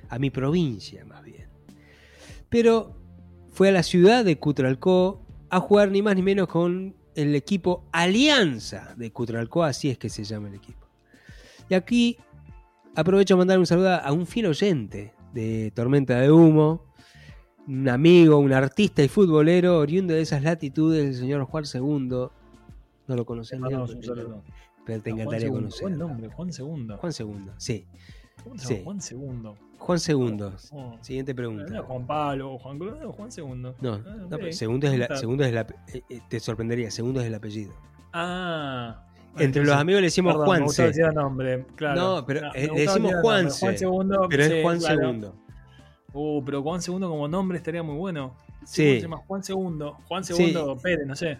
[0.09, 1.47] a mi provincia más bien.
[2.49, 2.97] Pero
[3.53, 7.83] fue a la ciudad de Cutralcó a jugar ni más ni menos con el equipo
[7.91, 10.85] Alianza de Cutralcó, así es que se llama el equipo.
[11.69, 12.17] Y aquí
[12.95, 16.83] aprovecho a mandar un saludo a un fiel oyente de Tormenta de Humo,
[17.67, 21.79] un amigo, un artista y futbolero oriundo de esas latitudes, el señor Juan II.
[23.07, 23.25] No lo
[23.87, 24.43] un pero-
[24.85, 25.81] pero te encantaría Segundo, conocer.
[25.87, 26.97] Buen nombre, Juan Segundo.
[26.97, 27.85] Juan II, sí.
[28.43, 28.75] ¿Cómo se llama?
[28.77, 28.81] sí.
[28.83, 29.57] Juan Segundo.
[29.85, 30.43] Juan II.
[30.71, 30.97] Oh.
[31.01, 31.81] Siguiente No, pregunta.
[31.83, 33.75] Juan Pablo o Juan Cruz, no, Juan Segundo.
[33.81, 35.15] No, Ah, no, pero segundo es Está.
[35.17, 37.73] segundo es ape- eh, eh, te sorprendería, segundo es el apellido.
[38.13, 39.01] Ah.
[39.37, 41.11] Entre los amigos le decimos Perdón, Juanse.
[41.13, 42.01] nombre, claro.
[42.01, 43.13] No, pero, eh, le decimos.
[43.21, 44.27] Juanse, Juan Segundo.
[44.29, 44.99] Pero es Juan claro.
[45.01, 45.35] Segundo.
[46.13, 48.33] Uh, pero Juan Segundo como nombre estaría muy bueno.
[48.63, 48.95] Sí.
[48.95, 49.97] Se llama Juan Segundo.
[50.07, 51.37] Juan Segundo Pérez, no sé.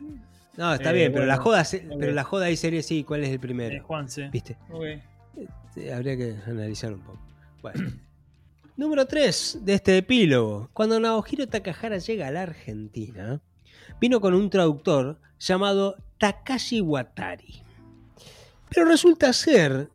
[0.57, 1.95] No, está Eh, bien, pero la joda, se- ok.
[1.99, 3.83] pero la joda ahí sería sí, ¿cuál es el primero?
[3.85, 4.29] Juanse.
[4.29, 4.57] ¿Viste?
[4.71, 4.83] Ok.
[5.73, 7.19] Sí, habría que analizar un poco.
[7.61, 7.79] Bueno.
[8.77, 10.69] Número 3 de este epílogo.
[10.73, 13.41] Cuando Naohiro Takahara llega a la Argentina,
[14.01, 17.63] vino con un traductor llamado Takashi Watari.
[18.69, 19.89] Pero resulta ser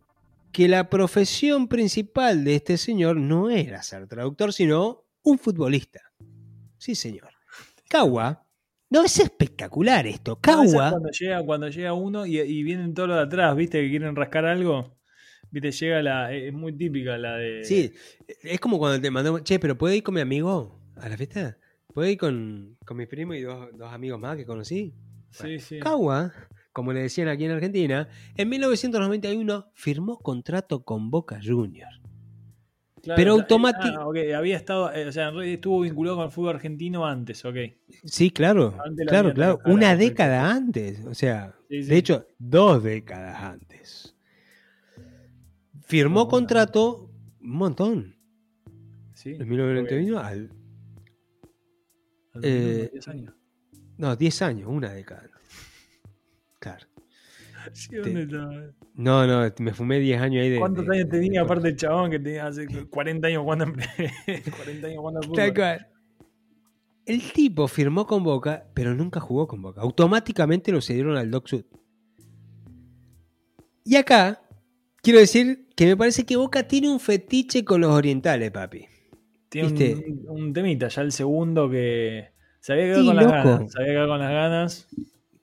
[0.51, 6.01] que la profesión principal de este señor no era ser traductor, sino un futbolista.
[6.79, 7.29] Sí, señor.
[7.87, 8.47] Kawa.
[8.89, 10.41] No, es espectacular esto.
[10.47, 10.91] No, esa es Kawa.
[10.93, 13.83] cuando llega, cuando llega uno y, y vienen todos los de atrás, ¿viste?
[13.83, 14.97] Que quieren rascar algo.
[15.51, 15.71] ¿Viste?
[15.73, 16.33] Llega la.
[16.33, 17.65] Es muy típica la de.
[17.65, 17.93] Sí,
[18.43, 21.57] es como cuando te mandamos, che, pero ¿puedo ir con mi amigo a la fiesta?
[21.93, 24.95] ¿Puedo ir con, con mi primo y dos, dos amigos más que conocí?
[25.31, 25.79] Sí, sí.
[25.81, 26.33] Kawa,
[26.73, 32.01] como le decían aquí en Argentina, en 1991 firmó contrato con Boca Juniors.
[33.03, 34.93] Claro, pero o sea, automati- ah, había estado.
[34.93, 37.57] eh, o sea, estuvo vinculado con el fútbol argentino antes, ok.
[38.05, 41.89] Sí, claro, Antes claro, claro, una década antes, o sea, Sí, sí.
[41.89, 44.00] de hecho, dos décadas antes.
[45.91, 47.11] Firmó contrato
[47.41, 48.17] un montón,
[49.15, 49.31] Sí.
[49.31, 50.51] en 1991 al
[52.33, 53.35] Al eh, menos 10 años.
[53.99, 55.29] No, 10 años, una década.
[56.61, 56.87] Claro.
[57.75, 58.49] Sí, ¿dónde está?
[58.95, 60.59] No, no, me fumé 10 años ahí de.
[60.61, 63.65] ¿Cuántos de- años de- tenía de- aparte el chabón que tenía hace 40 años jugando
[63.67, 65.37] en 40 años fútbol?
[65.37, 65.87] Tal cual.
[67.05, 69.81] El tipo firmó con Boca, pero nunca jugó con Boca.
[69.83, 71.65] Automáticamente lo cedieron al Doc Sud.
[73.85, 74.41] Y acá,
[75.03, 78.87] quiero decir que me parece que Boca tiene un fetiche con los orientales, papi.
[79.49, 83.73] Tiene un, un temita, ya el segundo que se había quedado Sí, con las ganas.
[83.73, 84.89] Se había quedado con las ganas.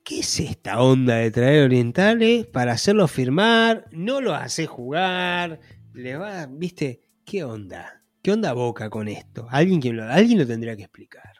[0.04, 3.86] ¿Qué es esta onda de traer orientales para hacerlos firmar?
[3.92, 5.60] No los hace jugar.
[5.92, 7.02] Le va, ¿viste?
[7.26, 8.02] ¿Qué onda?
[8.22, 9.46] ¿Qué onda Boca con esto?
[9.50, 11.34] Alguien, que lo, alguien lo tendría que explicar.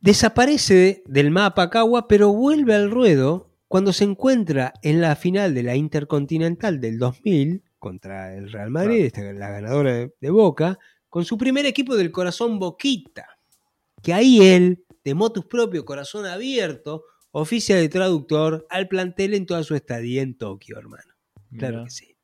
[0.00, 5.62] Desaparece del mapa Cagua, pero vuelve al ruedo cuando se encuentra en la final de
[5.62, 10.76] la Intercontinental del 2000 contra el Real Madrid, la ganadora de, de Boca,
[11.08, 13.28] con su primer equipo del corazón Boquita.
[14.02, 19.62] Que ahí él, de motus propio, corazón abierto, oficia de traductor al plantel en toda
[19.62, 21.14] su estadía en Tokio, hermano.
[21.56, 22.16] Claro que sí.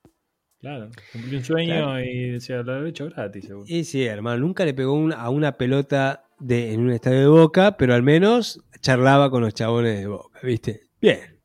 [0.59, 2.01] Claro, cumplió un sueño Claro.
[2.01, 3.66] y decía, lo había hecho gratis, seguro.
[3.68, 7.76] Y sí, hermano, nunca le pegó a una pelota de, en un estadio de Boca,
[7.76, 10.88] pero al menos charlaba con los chabones de Boca, ¿viste?
[11.01, 11.36] Bien,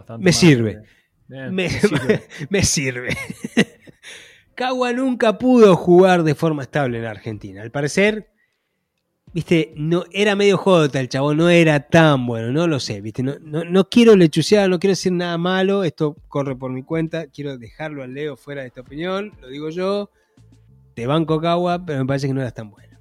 [0.00, 0.72] Bastante me más sirve.
[0.74, 2.22] que- Bien, me, me sirve.
[2.50, 3.16] me sirve.
[4.54, 7.62] Cagua nunca pudo jugar de forma estable en Argentina.
[7.62, 8.28] Al parecer,
[9.32, 13.22] viste, no, era medio jota el chabón, no era tan bueno, no lo sé, viste.
[13.22, 17.28] No, no, no quiero lechucear, no quiero decir nada malo, esto corre por mi cuenta,
[17.28, 20.10] quiero dejarlo al Leo fuera de esta opinión, lo digo yo.
[20.94, 22.98] Te banco Cagua, pero me parece que no eras tan bueno.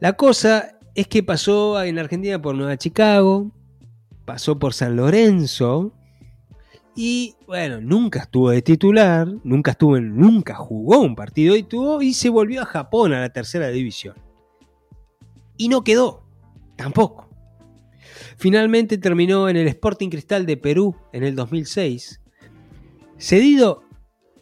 [0.00, 3.50] La cosa es que pasó en Argentina por Nueva Chicago,
[4.24, 5.92] pasó por San Lorenzo,
[6.96, 12.00] y bueno, nunca estuvo de titular, nunca estuvo en, nunca jugó un partido y tuvo
[12.02, 14.14] y se volvió a Japón a la tercera división.
[15.56, 16.24] Y no quedó,
[16.76, 17.28] tampoco.
[18.36, 22.20] Finalmente terminó en el Sporting Cristal de Perú en el 2006,
[23.18, 23.82] cedido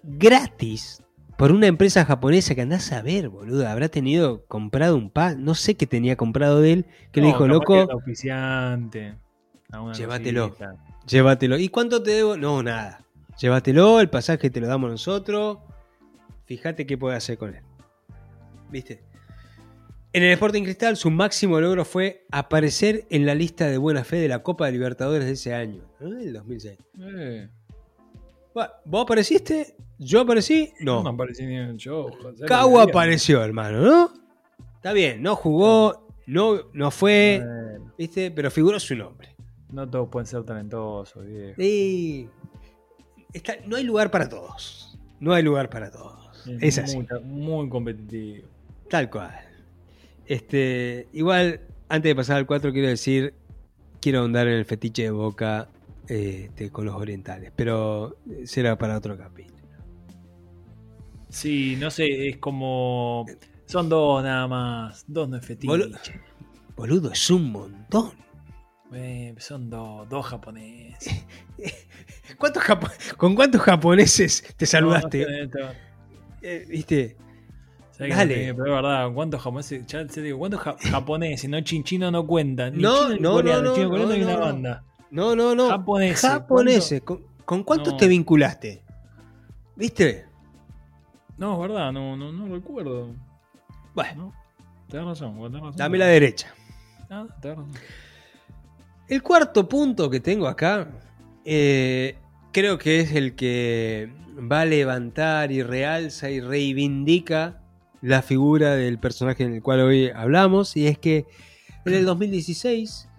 [0.02, 1.02] gratis
[1.38, 3.66] por una empresa japonesa que andás a ver, boludo.
[3.66, 7.46] Habrá tenido comprado un pas, no sé qué tenía comprado de él, que le dijo,
[7.48, 9.14] loco, que era auspiciante.
[9.96, 10.48] Llévatelo.
[10.48, 10.76] cosita.
[11.06, 11.58] Llévatelo.
[11.58, 12.36] ¿Y cuánto te debo?
[12.36, 13.04] No, nada.
[13.38, 15.58] Llévatelo, el pasaje te lo damos nosotros.
[16.44, 17.62] Fíjate qué puede hacer con él.
[18.70, 19.02] ¿Viste?
[20.12, 24.16] En el Sporting Cristal, su máximo logro fue aparecer en la lista de buena fe
[24.16, 26.18] de la Copa de Libertadores de ese año, ¿no?
[26.18, 26.78] el 2006.
[27.00, 27.48] Eh,
[28.52, 29.74] Bueno, ¿Vos apareciste?
[29.98, 30.70] ¿Yo aparecí?
[30.80, 31.02] no.
[31.02, 31.10] No.
[31.10, 32.08] aparecí ni en yo.
[32.20, 32.92] ¿sabes lo Cagua que diría?
[33.00, 34.12] apareció, hermano, ¿no?
[34.76, 38.30] Está bien, no jugó, no, no fue, Bueno, ¿viste?
[38.30, 39.31] Pero figuró su nombre.
[39.72, 41.54] No todos pueden ser talentosos, viejo.
[43.32, 44.98] Está- no hay lugar para todos.
[45.20, 46.46] No hay lugar para todos.
[46.60, 46.96] Es así.
[46.96, 48.46] Muy, muy competitivo.
[48.90, 49.34] Tal cual.
[50.26, 53.34] Este, igual, antes de pasar al 4, quiero decir,
[54.00, 55.68] quiero ahondar en el fetiche de Boca
[56.08, 59.52] este, con los orientales, pero será para otro capítulo.
[61.30, 63.24] Sí, no sé, es como.
[63.66, 65.04] Son dos nada más.
[65.08, 65.72] Dos no es fetiche.
[65.72, 65.98] Bolu-
[66.76, 68.10] Boludo, es un montón.
[68.94, 71.24] Eh, son dos, dos japoneses.
[72.38, 75.24] ¿Cuántos japo- ¿Con cuántos japoneses te saludaste?
[75.24, 75.72] No, no, no, no.
[76.42, 77.16] Eh, ¿Viste?
[77.92, 78.34] ¿Sabés que Dale.
[78.34, 79.86] tenía- Pero es verdad, ¿cuántos japoneses?
[79.86, 81.48] Ya te digo, ¿cuántos ja- japoneses?
[81.48, 82.76] No, chinchino no cuentan.
[82.78, 83.62] No, chino no, coreano.
[83.62, 84.40] no, no, chino coreano hay una no.
[84.40, 84.84] banda.
[85.10, 85.68] No, no, no.
[85.68, 87.00] Japoneses, Japoneses.
[87.02, 88.82] ¿Con, con cuántos te vinculaste?
[89.76, 90.26] ¿Viste?
[91.36, 93.14] No, es verdad, no, no, no recuerdo.
[93.94, 94.32] Bueno,
[94.88, 95.76] Tenés razón, tenés razón.
[95.76, 96.52] dame la derecha.
[97.10, 97.72] Ah, tenés razón.
[99.12, 100.90] El cuarto punto que tengo acá,
[101.44, 102.16] eh,
[102.50, 104.10] creo que es el que
[104.50, 107.60] va a levantar y realza y reivindica
[108.00, 111.26] la figura del personaje en el cual hoy hablamos, y es que
[111.84, 113.10] en el 2016,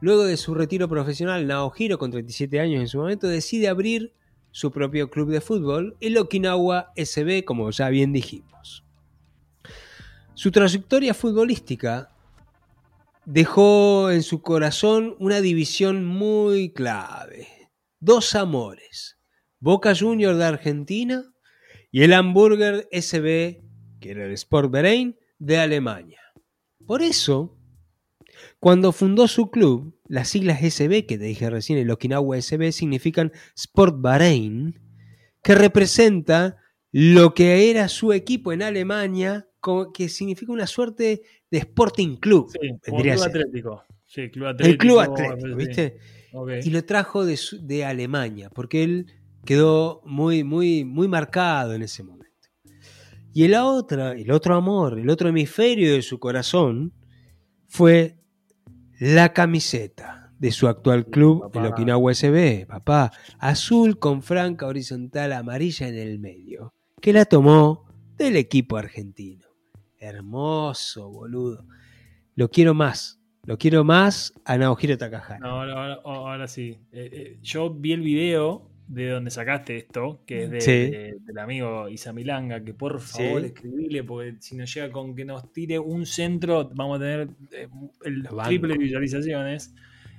[0.00, 4.14] luego de su retiro profesional, Naohiro, con 37 años en su momento, decide abrir
[4.52, 8.84] su propio club de fútbol, el Okinawa SB, como ya bien dijimos.
[10.34, 12.11] Su trayectoria futbolística
[13.24, 17.48] dejó en su corazón una división muy clave.
[18.00, 19.18] Dos amores.
[19.60, 21.24] Boca Juniors de Argentina
[21.90, 23.62] y el Hamburger SB,
[24.00, 26.20] que era el Sport Bahrein, de Alemania.
[26.86, 27.56] Por eso,
[28.58, 33.32] cuando fundó su club, las siglas SB, que te dije recién, el Okinawa SB, significan
[33.56, 34.80] Sport Bahrein,
[35.42, 36.58] que representa
[36.90, 39.48] lo que era su equipo en Alemania,
[39.94, 41.22] que significa una suerte
[41.52, 42.50] de Sporting Club.
[42.50, 43.84] Sí, vendría club atlético.
[44.06, 44.70] Sí, club atlético.
[44.70, 45.56] El club atlético.
[45.56, 45.98] ¿viste?
[46.64, 49.06] Y lo trajo de, de Alemania, porque él
[49.44, 52.22] quedó muy, muy, muy marcado en ese momento.
[53.34, 56.94] Y la otra, el otro amor, el otro hemisferio de su corazón
[57.68, 58.16] fue
[58.98, 61.60] la camiseta de su actual club, papá.
[61.60, 67.84] el Okinawa SB, papá, azul con franca horizontal amarilla en el medio, que la tomó
[68.16, 69.51] del equipo argentino.
[70.02, 71.64] Hermoso, boludo.
[72.34, 73.20] Lo quiero más.
[73.44, 75.38] Lo quiero más a Naohiro Takahara.
[75.38, 76.78] No, ahora, ahora- ahora sí.
[76.92, 80.70] Eh, eh, yo vi el video de donde sacaste esto, que es de, Sí.
[80.72, 83.46] de- del amigo Isamilanga, que por favor Sí.
[83.46, 87.68] escribile, porque si nos llega con que nos tire un centro, vamos a tener eh,
[88.04, 88.42] el banco.
[88.48, 89.74] triple de visualizaciones.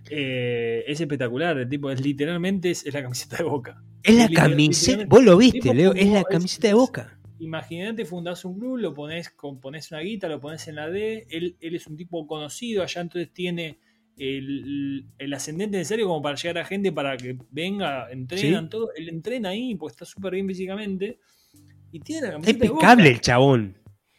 [0.09, 3.81] Eh, es espectacular, el tipo es literalmente es, es la camiseta de boca.
[4.01, 7.17] Es la camiseta, vos lo viste, Leo, es la camiseta de boca.
[7.39, 11.25] Imagínate, fundás un club, lo pones, con, pones una guita, lo pones en la D,
[11.29, 13.79] él, él es un tipo conocido, allá entonces tiene
[14.17, 18.69] el, el ascendente necesario como para llegar a gente para que venga, entrenan Sí.
[18.69, 21.19] todo, él entrena ahí, pues está súper bien físicamente,
[21.91, 23.77] y tiene la camiseta de impecable el chabón.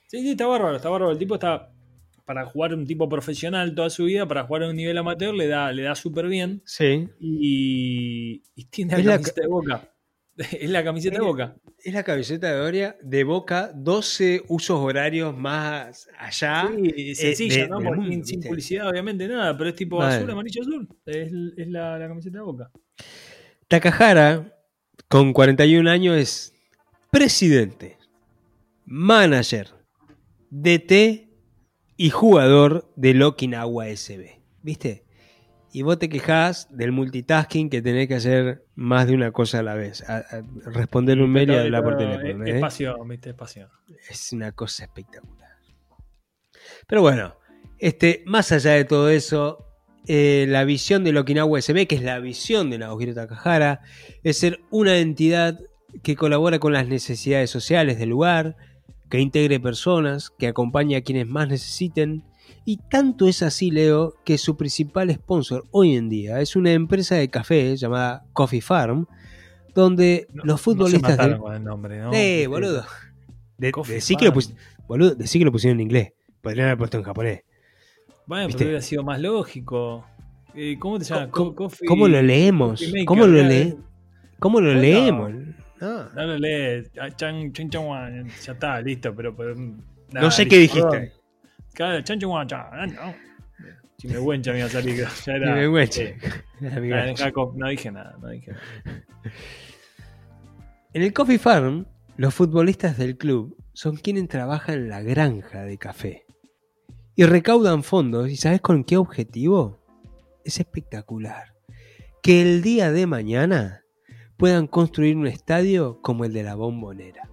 [0.09, 1.71] Sí, sí, está bárbaro, está bárbaro, el tipo está
[2.25, 5.47] para jugar un tipo profesional toda su vida, para jugar a un nivel amateur le
[5.47, 7.07] da, le da súper bien, Sí.
[7.21, 9.91] y, y tiene la Es la camiseta de Boca.
[10.61, 11.57] es la camiseta de Boca.
[11.79, 16.71] Es la camiseta de Doria de Boca, 12 usos horarios más allá.
[16.75, 17.79] Sí, sencilla, eh, de- ¿no?
[17.81, 20.17] Porque sin, publicidad, obviamente, nada, pero es tipo Vale.
[20.17, 20.89] azul, amarillo, azul.
[21.07, 22.71] Es, es la, la camiseta de boca.
[23.69, 24.57] Takahara,
[25.09, 26.55] con 41 años, es
[27.11, 27.99] presidente,
[28.87, 29.69] manager,
[30.51, 31.29] DT
[31.97, 34.41] y jugador del Okinawa SB.
[34.63, 35.05] ¿Viste?
[35.75, 39.63] Y vos te quejás del multitasking que tenés que hacer más de una cosa a
[39.65, 40.09] la vez.
[40.09, 42.45] A- a responder un mail y hablar por teléfono.
[42.45, 42.55] Es, ¿eh?
[42.57, 43.69] es pasión, viste, es pasión.
[44.09, 45.51] es una cosa espectacular.
[46.87, 47.35] Pero bueno,
[47.79, 49.67] este, más allá de todo eso,
[50.07, 53.81] eh, la visión del Okinawa SB, que es la visión de Naohiro Takahara,
[54.23, 55.59] es ser una entidad
[56.05, 58.57] que colabora con las necesidades sociales del lugar,
[59.11, 62.23] que integre personas, que acompañe a quienes más necesiten
[62.65, 67.15] Y tanto es así, Leo, que su principal sponsor hoy en día es una empresa
[67.17, 69.07] de café llamada Coffee Farm,
[69.75, 72.13] donde No- los no se futbolistas mataron del- con el nombre, ¿no?
[72.15, 72.85] Eh, boludo.
[73.59, 74.47] De, Coffee decí que lo Farm.
[74.47, 74.55] pus-
[74.89, 76.13] boludo, decí que lo pusieron en inglés.
[76.41, 77.43] Podrían haber puesto en japonés.
[78.27, 78.59] Bueno, ¿Viste?
[78.59, 80.07] pero hubiera sido más lógico.
[80.55, 81.29] Eh, ¿Cómo te llamas?
[81.31, 82.81] ¿Cómo, Co- coffee- cómo lo leemos?
[82.81, 83.77] Maker, ¿Cómo lo, le
[84.39, 84.81] ¿Cómo lo Bueno.
[84.81, 85.33] leemos?
[85.81, 86.09] No.
[86.15, 86.91] No lo lees.
[87.01, 88.27] Ah, chan, chan, chan.
[88.45, 89.35] Ya está, listo, pero.
[89.37, 89.55] pero
[90.13, 91.13] No sé qué dijiste.
[91.75, 91.91] Perdón.
[91.93, 93.15] Claro, chan, chan, guan, chan, ah, no.
[93.99, 94.97] Si me iba a salir.
[95.27, 95.55] Ya era.
[97.33, 98.63] Co- no dije nada, no dije nada.
[100.93, 105.79] En el Coffee Farm, los futbolistas del club son quienes trabajan en la granja de
[105.79, 106.25] café.
[107.17, 109.79] Y recaudan fondos, ¿y sabes con qué objetivo?
[110.45, 111.55] Es espectacular.
[112.23, 113.83] Que el día de mañana
[114.37, 117.29] puedan construir un estadio como el de la bombonera.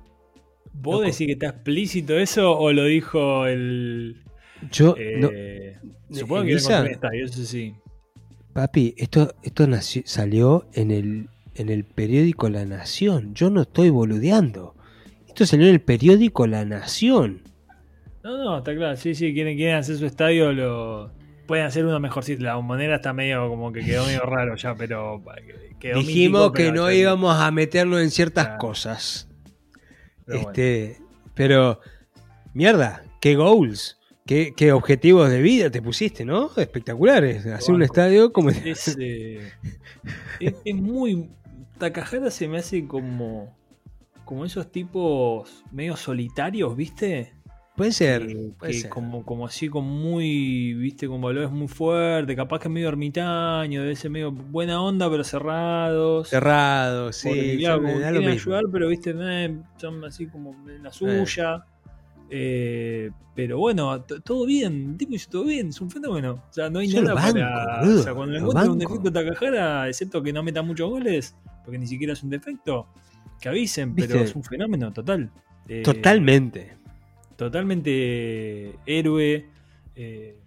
[0.73, 1.05] ¿Vos Loco.
[1.05, 4.20] decís que está explícito eso o lo dijo el.
[4.71, 5.77] Yo, no, eh,
[6.11, 7.73] supongo que construir un estadio, eso sí.
[8.53, 13.33] papi, esto, esto nació- salió en el, en el periódico La Nación.
[13.33, 14.75] Yo no estoy boludeando.
[15.27, 17.41] Esto salió en el periódico La Nación.
[18.23, 18.95] No, no, está claro.
[18.97, 21.11] Sí, sí, quieren, quieren hacer su estadio, lo
[21.47, 22.43] pueden hacer uno mejorcito.
[22.43, 25.23] La bombonera está medio como que quedó medio raro ya, pero
[25.79, 28.59] quedó Dijimos mítico, que pero no ya- íbamos a meternos en ciertas Claro.
[28.59, 29.27] cosas.
[30.25, 30.49] pero bueno.
[30.51, 30.97] este,
[31.33, 31.79] pero,
[32.53, 33.97] mierda, qué goals,
[34.31, 36.51] qué, qué objetivos de vida te pusiste, ¿no?
[36.55, 37.45] Espectaculares.
[37.45, 38.49] Hacer un estadio como...
[38.49, 39.51] Es, eh,
[40.39, 41.29] es, es muy.
[41.77, 43.53] Takahara se me hace como.
[44.23, 47.33] Como esos tipos medio solitarios, ¿viste?
[47.75, 48.89] Puede ser, Que- puede que ser.
[48.89, 53.95] como, como así, como muy, viste, con valores muy fuertes, capaz que medio ermitaño, debe
[53.97, 56.29] ser medio buena onda, pero cerrados.
[56.29, 57.57] Cerrado, Porque, sí.
[57.59, 61.55] claro, sí, me como quieren ayudar, pero viste, eh, son así como en la suya.
[61.55, 61.80] Eh,
[63.35, 66.43] pero bueno, todo bien, el tipo hizo todo bien, es un fenómeno.
[66.49, 67.81] O sea, no hay Yo nada banco, para.
[67.83, 71.77] o sea, cuando encuentren un defecto a Takahara, excepto que no meta muchos goles, porque
[71.77, 72.87] ni siquiera es un defecto,
[73.39, 75.29] que avisen, pero es un fenómeno total.
[75.67, 76.75] Eh, Totalmente.
[77.35, 79.45] Totalmente héroe.
[79.95, 80.37] eh,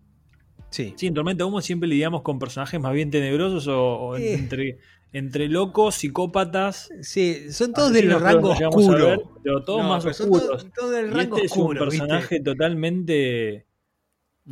[0.70, 0.92] Sí.
[0.96, 4.34] Sí, en Tormenta Humo siempre lidiamos con personajes más bien tenebrosos o, o Eh.
[4.34, 4.78] entre,
[5.14, 6.90] entre locos, psicópatas.
[7.00, 9.40] Sí, son todos del que rango ver, oscuro.
[9.42, 10.46] pero todos No, más pero son oscuros.
[10.62, 11.98] todos, todos del rango este es un oscuro, ¿viste?
[11.98, 13.66] personaje totalmente,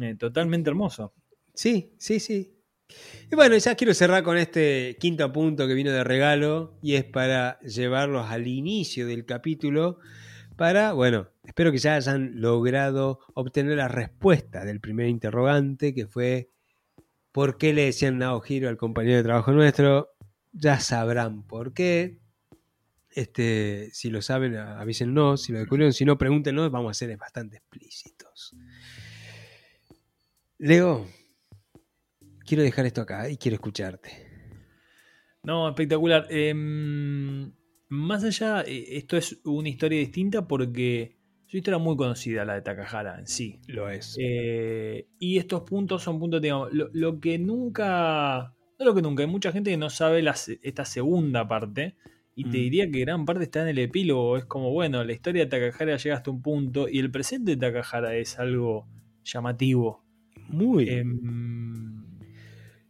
[0.00, 1.12] eh, totalmente hermoso.
[1.52, 2.54] Sí, sí, sí.
[3.30, 7.04] Y bueno, ya quiero cerrar con este quinto punto que vino de regalo y es
[7.04, 9.98] para llevarlos al inicio del capítulo
[10.56, 16.50] para, bueno, espero que ya hayan logrado obtener la respuesta del primer interrogante que fue
[17.32, 20.10] ¿por qué le decían Nao Giro al compañero de trabajo nuestro?
[20.53, 22.18] Ya sabrán por qué.
[23.11, 27.59] Este, si lo saben, avísennos, si lo descubrieron, si no, pregúntenos, vamos a ser bastante
[27.59, 28.57] explícitos.
[30.59, 31.07] Leo,
[32.46, 34.32] quiero dejar esto acá y quiero escucharte.
[35.42, 36.26] No, espectacular.
[36.30, 37.53] Em,
[37.88, 42.55] más allá, eh, esto es una historia distinta porque es una historia muy conocida, la
[42.55, 43.61] de Takahara en sí.
[43.66, 44.16] Lo es.
[44.20, 48.55] Eh, y estos puntos son puntos, digamos, lo, lo que nunca,
[48.85, 51.95] lo que nunca, hay mucha gente que no sabe la esta segunda parte
[52.35, 52.61] y te Mm.
[52.62, 55.97] diría que gran parte está en el epílogo, es como, bueno, la historia de Takahara
[55.99, 58.87] llega hasta un punto y el presente de Takahara es algo
[59.24, 60.03] llamativo.
[60.49, 60.89] Muy.
[60.89, 62.03] Em,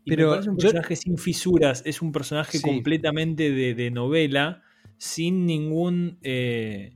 [0.05, 2.63] Pero parece un yo- personaje sin fisuras, es un personaje Sí.
[2.63, 4.63] completamente de, de novela,
[4.99, 6.19] sin ningún...
[6.23, 6.93] eh,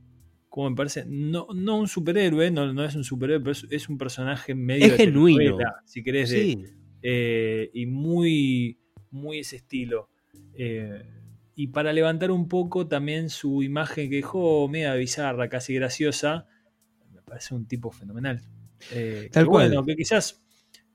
[0.49, 3.89] como me parece, no, no un superhéroe, no, no es un superhéroe, pero es, es
[3.91, 5.59] un personaje medio Es de genuino.
[5.85, 6.65] si querés, de- sí.
[7.03, 8.79] eh, y muy,
[9.11, 10.09] muy ese estilo.
[10.55, 11.03] Eh,
[11.55, 16.47] y para levantar un poco también su imagen que dejó media bizarra, casi graciosa,
[17.13, 18.43] me parece un tipo fenomenal.
[18.93, 19.69] Eh, Tal cual.
[19.69, 20.43] Bueno, que quizás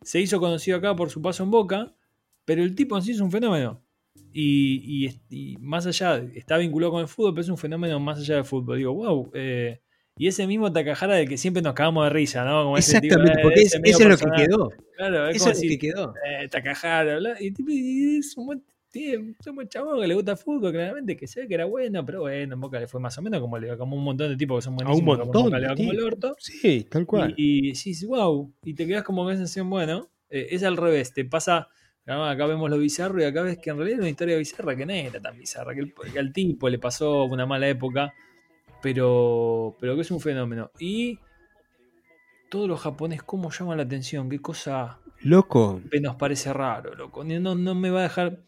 [0.02, 1.96] se hizo conocido acá por su paso en Boca,
[2.46, 3.84] pero el tipo en sí es un fenómeno.
[4.34, 8.20] Y, y- y más allá, está vinculado con el fútbol, pero es un fenómeno más
[8.20, 8.78] allá del fútbol.
[8.78, 9.32] Digo, wow.
[9.34, 9.82] eh,
[10.24, 12.64] y ese mismo Takahara del que siempre nos cagamos de risa, ¿no?
[12.66, 14.70] Como ese tipo, Exactamente, porque ese es- eso es lo que quedó.
[14.96, 16.14] Claro, es Eso como es lo decir, que quedó.
[16.24, 20.08] eh, Takahara, bla, y, tipo, y es un buen, tiene- es un buen chabón que
[20.08, 22.86] le gusta el fútbol, claramente, que sé que era bueno, pero bueno, en Boca le
[22.88, 25.18] fue más o menos como, le, como un montón de tipos que son un buenísimos,
[25.18, 26.36] como montón Boca de le va como el orto.
[26.38, 27.34] Sí, tal cual.
[27.36, 30.78] Y, y sí, wow, y te quedas como con esa sensación, bueno, eh, es al
[30.78, 31.68] revés, te pasa,
[32.06, 34.86] acá vemos lo bizarro y acá ves que en realidad era una historia bizarra que
[34.86, 38.14] no era tan bizarra, que, el- que al tipo le pasó una mala época,
[38.82, 40.72] pero, pero que es un fenómeno.
[40.80, 41.20] Y
[42.50, 45.82] todos los japoneses, cómo llaman la atención, qué cosa Loco.
[45.92, 47.24] que nos parece raro, loco.
[47.24, 48.40] No, no me va a dejar.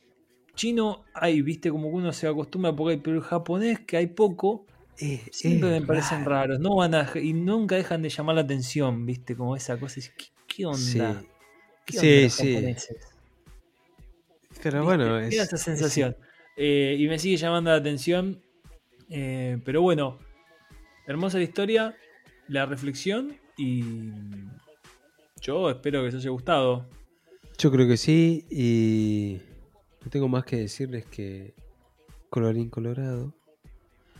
[0.55, 4.65] Chino hay, viste, como que uno se acostumbra porque pero el japonés que hay poco,
[5.31, 6.53] siempre es me parecen raro.
[6.53, 6.59] raros.
[6.59, 10.01] No van a, y nunca dejan de llamar la atención, viste, como esa cosa.
[10.17, 10.77] ¿Qué, ¿qué onda?
[10.77, 11.27] Sí.
[11.86, 12.53] ¿Qué onda Sí, los sí.
[12.53, 12.97] japoneses?
[14.61, 14.86] Pero ¿Viste?
[14.86, 16.15] bueno, es, esa sensación.
[16.55, 18.41] Eh, y me sigue llamando la atención.
[19.16, 20.18] Eh, pero bueno,
[21.05, 21.95] hermosa la historia,
[22.47, 23.93] la reflexión y
[25.39, 26.88] yo espero que os haya gustado.
[27.59, 28.45] Yo creo que sí.
[28.49, 29.39] Y
[30.03, 31.53] no tengo más que decirles que
[32.30, 33.36] colorín colorado.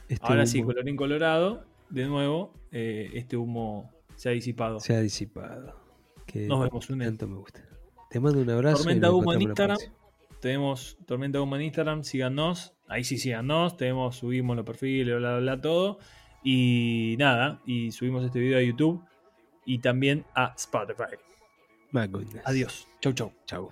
[0.08, 4.80] este Ahora sí, colorín colorado, de nuevo, eh, este humo se ha disipado.
[4.80, 5.76] se ha disipado.
[6.28, 7.08] Que Nos vemos, Lunes.
[7.08, 7.68] tanto me gusta.
[8.12, 8.78] Te mando un abrazo.
[8.84, 9.78] Tormenta Humo en Instagram.
[10.44, 12.76] Tenemos Tormenta Goma en Instagram, síganos.
[12.90, 13.78] Ahí sí síganos.
[13.78, 16.00] Tenemos, subimos los perfiles, bla, bla, bla, todo.
[16.44, 19.02] Y nada, y subimos este video a YouTube
[19.66, 21.16] y también a Spotify.
[21.92, 22.46] My goodness.
[22.46, 22.90] Adiós.
[23.00, 23.32] Chau, chau.
[23.46, 23.72] Chau.